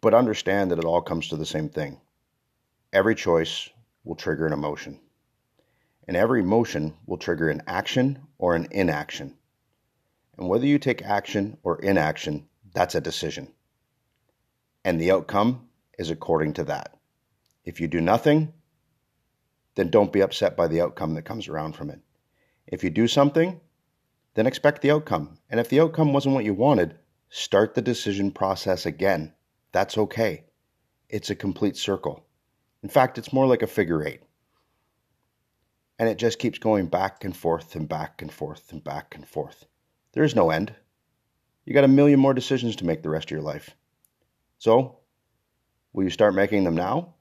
but 0.00 0.14
understand 0.14 0.70
that 0.70 0.78
it 0.78 0.86
all 0.86 1.02
comes 1.02 1.28
to 1.28 1.36
the 1.36 1.44
same 1.44 1.68
thing. 1.68 2.00
Every 2.94 3.14
choice 3.14 3.68
will 4.04 4.14
trigger 4.14 4.46
an 4.46 4.54
emotion, 4.54 4.98
and 6.06 6.16
every 6.16 6.40
emotion 6.40 6.94
will 7.04 7.18
trigger 7.18 7.50
an 7.50 7.60
action 7.66 8.20
or 8.38 8.56
an 8.56 8.68
inaction. 8.70 9.36
And 10.38 10.48
whether 10.48 10.64
you 10.64 10.78
take 10.78 11.02
action 11.02 11.58
or 11.62 11.78
inaction, 11.78 12.48
that's 12.72 12.94
a 12.94 13.02
decision. 13.02 13.52
And 14.82 14.98
the 14.98 15.10
outcome 15.10 15.68
is 15.98 16.08
according 16.08 16.54
to 16.54 16.64
that. 16.64 16.96
If 17.66 17.82
you 17.82 17.86
do 17.86 18.00
nothing, 18.00 18.50
then 19.74 19.90
don't 19.90 20.10
be 20.10 20.22
upset 20.22 20.56
by 20.56 20.68
the 20.68 20.80
outcome 20.80 21.12
that 21.16 21.26
comes 21.26 21.48
around 21.48 21.76
from 21.76 21.90
it. 21.90 22.00
If 22.70 22.84
you 22.84 22.90
do 22.90 23.08
something, 23.08 23.60
then 24.34 24.46
expect 24.46 24.82
the 24.82 24.90
outcome. 24.90 25.38
And 25.48 25.58
if 25.58 25.70
the 25.70 25.80
outcome 25.80 26.12
wasn't 26.12 26.34
what 26.34 26.44
you 26.44 26.52
wanted, 26.52 26.98
start 27.30 27.74
the 27.74 27.80
decision 27.80 28.30
process 28.30 28.84
again. 28.84 29.32
That's 29.72 29.96
okay. 29.96 30.44
It's 31.08 31.30
a 31.30 31.34
complete 31.34 31.78
circle. 31.78 32.26
In 32.82 32.90
fact, 32.90 33.16
it's 33.16 33.32
more 33.32 33.46
like 33.46 33.62
a 33.62 33.66
figure 33.66 34.06
eight. 34.06 34.20
And 35.98 36.10
it 36.10 36.18
just 36.18 36.38
keeps 36.38 36.58
going 36.58 36.88
back 36.88 37.24
and 37.24 37.34
forth 37.34 37.74
and 37.74 37.88
back 37.88 38.20
and 38.20 38.30
forth 38.30 38.70
and 38.70 38.84
back 38.84 39.14
and 39.14 39.26
forth. 39.26 39.64
There 40.12 40.22
is 40.22 40.36
no 40.36 40.50
end. 40.50 40.74
You 41.64 41.72
got 41.72 41.84
a 41.84 41.88
million 41.88 42.20
more 42.20 42.34
decisions 42.34 42.76
to 42.76 42.86
make 42.86 43.02
the 43.02 43.10
rest 43.10 43.28
of 43.28 43.30
your 43.30 43.42
life. 43.42 43.74
So, 44.58 44.98
will 45.94 46.04
you 46.04 46.10
start 46.10 46.34
making 46.34 46.64
them 46.64 46.76
now? 46.76 47.14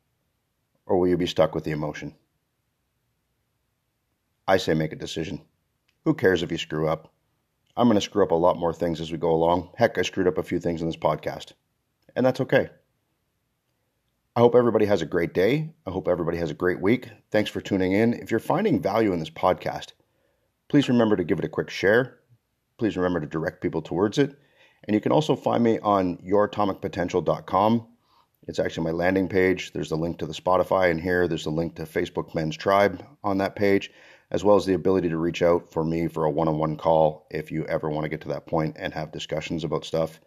Or 0.85 0.99
will 0.99 1.07
you 1.07 1.17
be 1.17 1.25
stuck 1.25 1.55
with 1.55 1.63
the 1.63 1.71
emotion? 1.71 2.15
I 4.47 4.57
say 4.57 4.73
make 4.73 4.93
a 4.93 4.97
decision. 4.97 5.41
Who 6.05 6.13
cares 6.13 6.41
if 6.41 6.51
you 6.51 6.57
screw 6.57 6.87
up? 6.87 7.13
I'm 7.75 7.87
going 7.87 7.95
to 7.95 8.01
screw 8.01 8.23
up 8.23 8.31
a 8.31 8.35
lot 8.35 8.57
more 8.57 8.73
things 8.73 9.01
as 9.01 9.11
we 9.11 9.17
go 9.17 9.31
along. 9.31 9.71
Heck, 9.75 9.97
I 9.97 10.03
screwed 10.03 10.27
up 10.27 10.37
a 10.37 10.43
few 10.43 10.59
things 10.59 10.81
in 10.81 10.87
this 10.87 10.95
podcast, 10.95 11.51
and 12.15 12.25
that's 12.25 12.39
okay. 12.39 12.69
I 14.37 14.39
hope 14.39 14.55
everybody 14.55 14.85
has 14.85 15.01
a 15.01 15.05
great 15.05 15.33
day. 15.33 15.73
I 15.85 15.91
hope 15.91 16.07
everybody 16.07 16.37
has 16.37 16.49
a 16.49 16.55
great 16.55 16.79
week. 16.79 17.09
Thanks 17.29 17.49
for 17.49 17.59
tuning 17.59 17.91
in. 17.91 18.13
If 18.13 18.31
you're 18.31 18.39
finding 18.39 18.81
value 18.81 19.11
in 19.11 19.19
this 19.19 19.29
podcast, 19.29 19.91
please 20.69 20.87
remember 20.87 21.17
to 21.17 21.23
give 21.25 21.39
it 21.39 21.45
a 21.45 21.49
quick 21.49 21.69
share. 21.69 22.19
Please 22.77 22.95
remember 22.95 23.19
to 23.19 23.27
direct 23.27 23.61
people 23.61 23.81
towards 23.81 24.17
it. 24.17 24.39
And 24.85 24.93
you 24.93 25.01
can 25.01 25.11
also 25.11 25.35
find 25.35 25.63
me 25.63 25.79
on 25.79 26.17
youratomicpotential.com. 26.19 27.87
It's 28.47 28.59
actually 28.59 28.85
my 28.85 28.91
landing 28.91 29.27
page. 29.27 29.73
There's 29.73 29.89
the 29.89 29.97
link 29.97 30.19
to 30.19 30.25
the 30.25 30.33
Spotify 30.33 30.89
in 30.89 30.99
here. 30.99 31.27
There's 31.27 31.47
a 31.47 31.51
link 31.51 31.75
to 31.75 31.83
Facebook 31.83 32.33
Men's 32.33 32.55
Tribe 32.55 33.03
on 33.23 33.39
that 33.39 33.55
page 33.57 33.91
as 34.31 34.43
well 34.43 34.55
as 34.55 34.65
the 34.65 34.73
ability 34.73 35.09
to 35.09 35.17
reach 35.17 35.41
out 35.41 35.71
for 35.71 35.83
me 35.83 36.07
for 36.07 36.25
a 36.25 36.29
one 36.29 36.47
on 36.47 36.57
one 36.57 36.75
call 36.75 37.27
if 37.31 37.51
you 37.51 37.65
ever 37.65 37.89
want 37.89 38.03
to 38.03 38.09
get 38.09 38.21
to 38.21 38.29
that 38.29 38.45
point 38.45 38.75
and 38.79 38.93
have 38.93 39.11
discussions 39.11 39.63
about 39.63 39.85
stuff. 39.85 40.19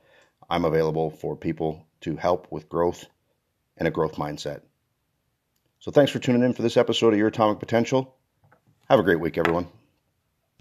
I'm 0.48 0.64
available 0.64 1.10
for 1.10 1.36
people 1.36 1.86
to 2.02 2.16
help 2.16 2.50
with 2.50 2.68
growth 2.68 3.06
and 3.76 3.86
a 3.86 3.90
growth 3.90 4.16
mindset. 4.16 4.62
So 5.80 5.90
thanks 5.90 6.12
for 6.12 6.18
tuning 6.18 6.42
in 6.42 6.52
for 6.52 6.62
this 6.62 6.76
episode 6.76 7.12
of 7.12 7.18
Your 7.18 7.28
Atomic 7.28 7.58
Potential. 7.58 8.14
Have 8.88 9.00
a 9.00 9.04
great 9.04 9.20
week, 9.20 9.38
everyone. 9.38 9.68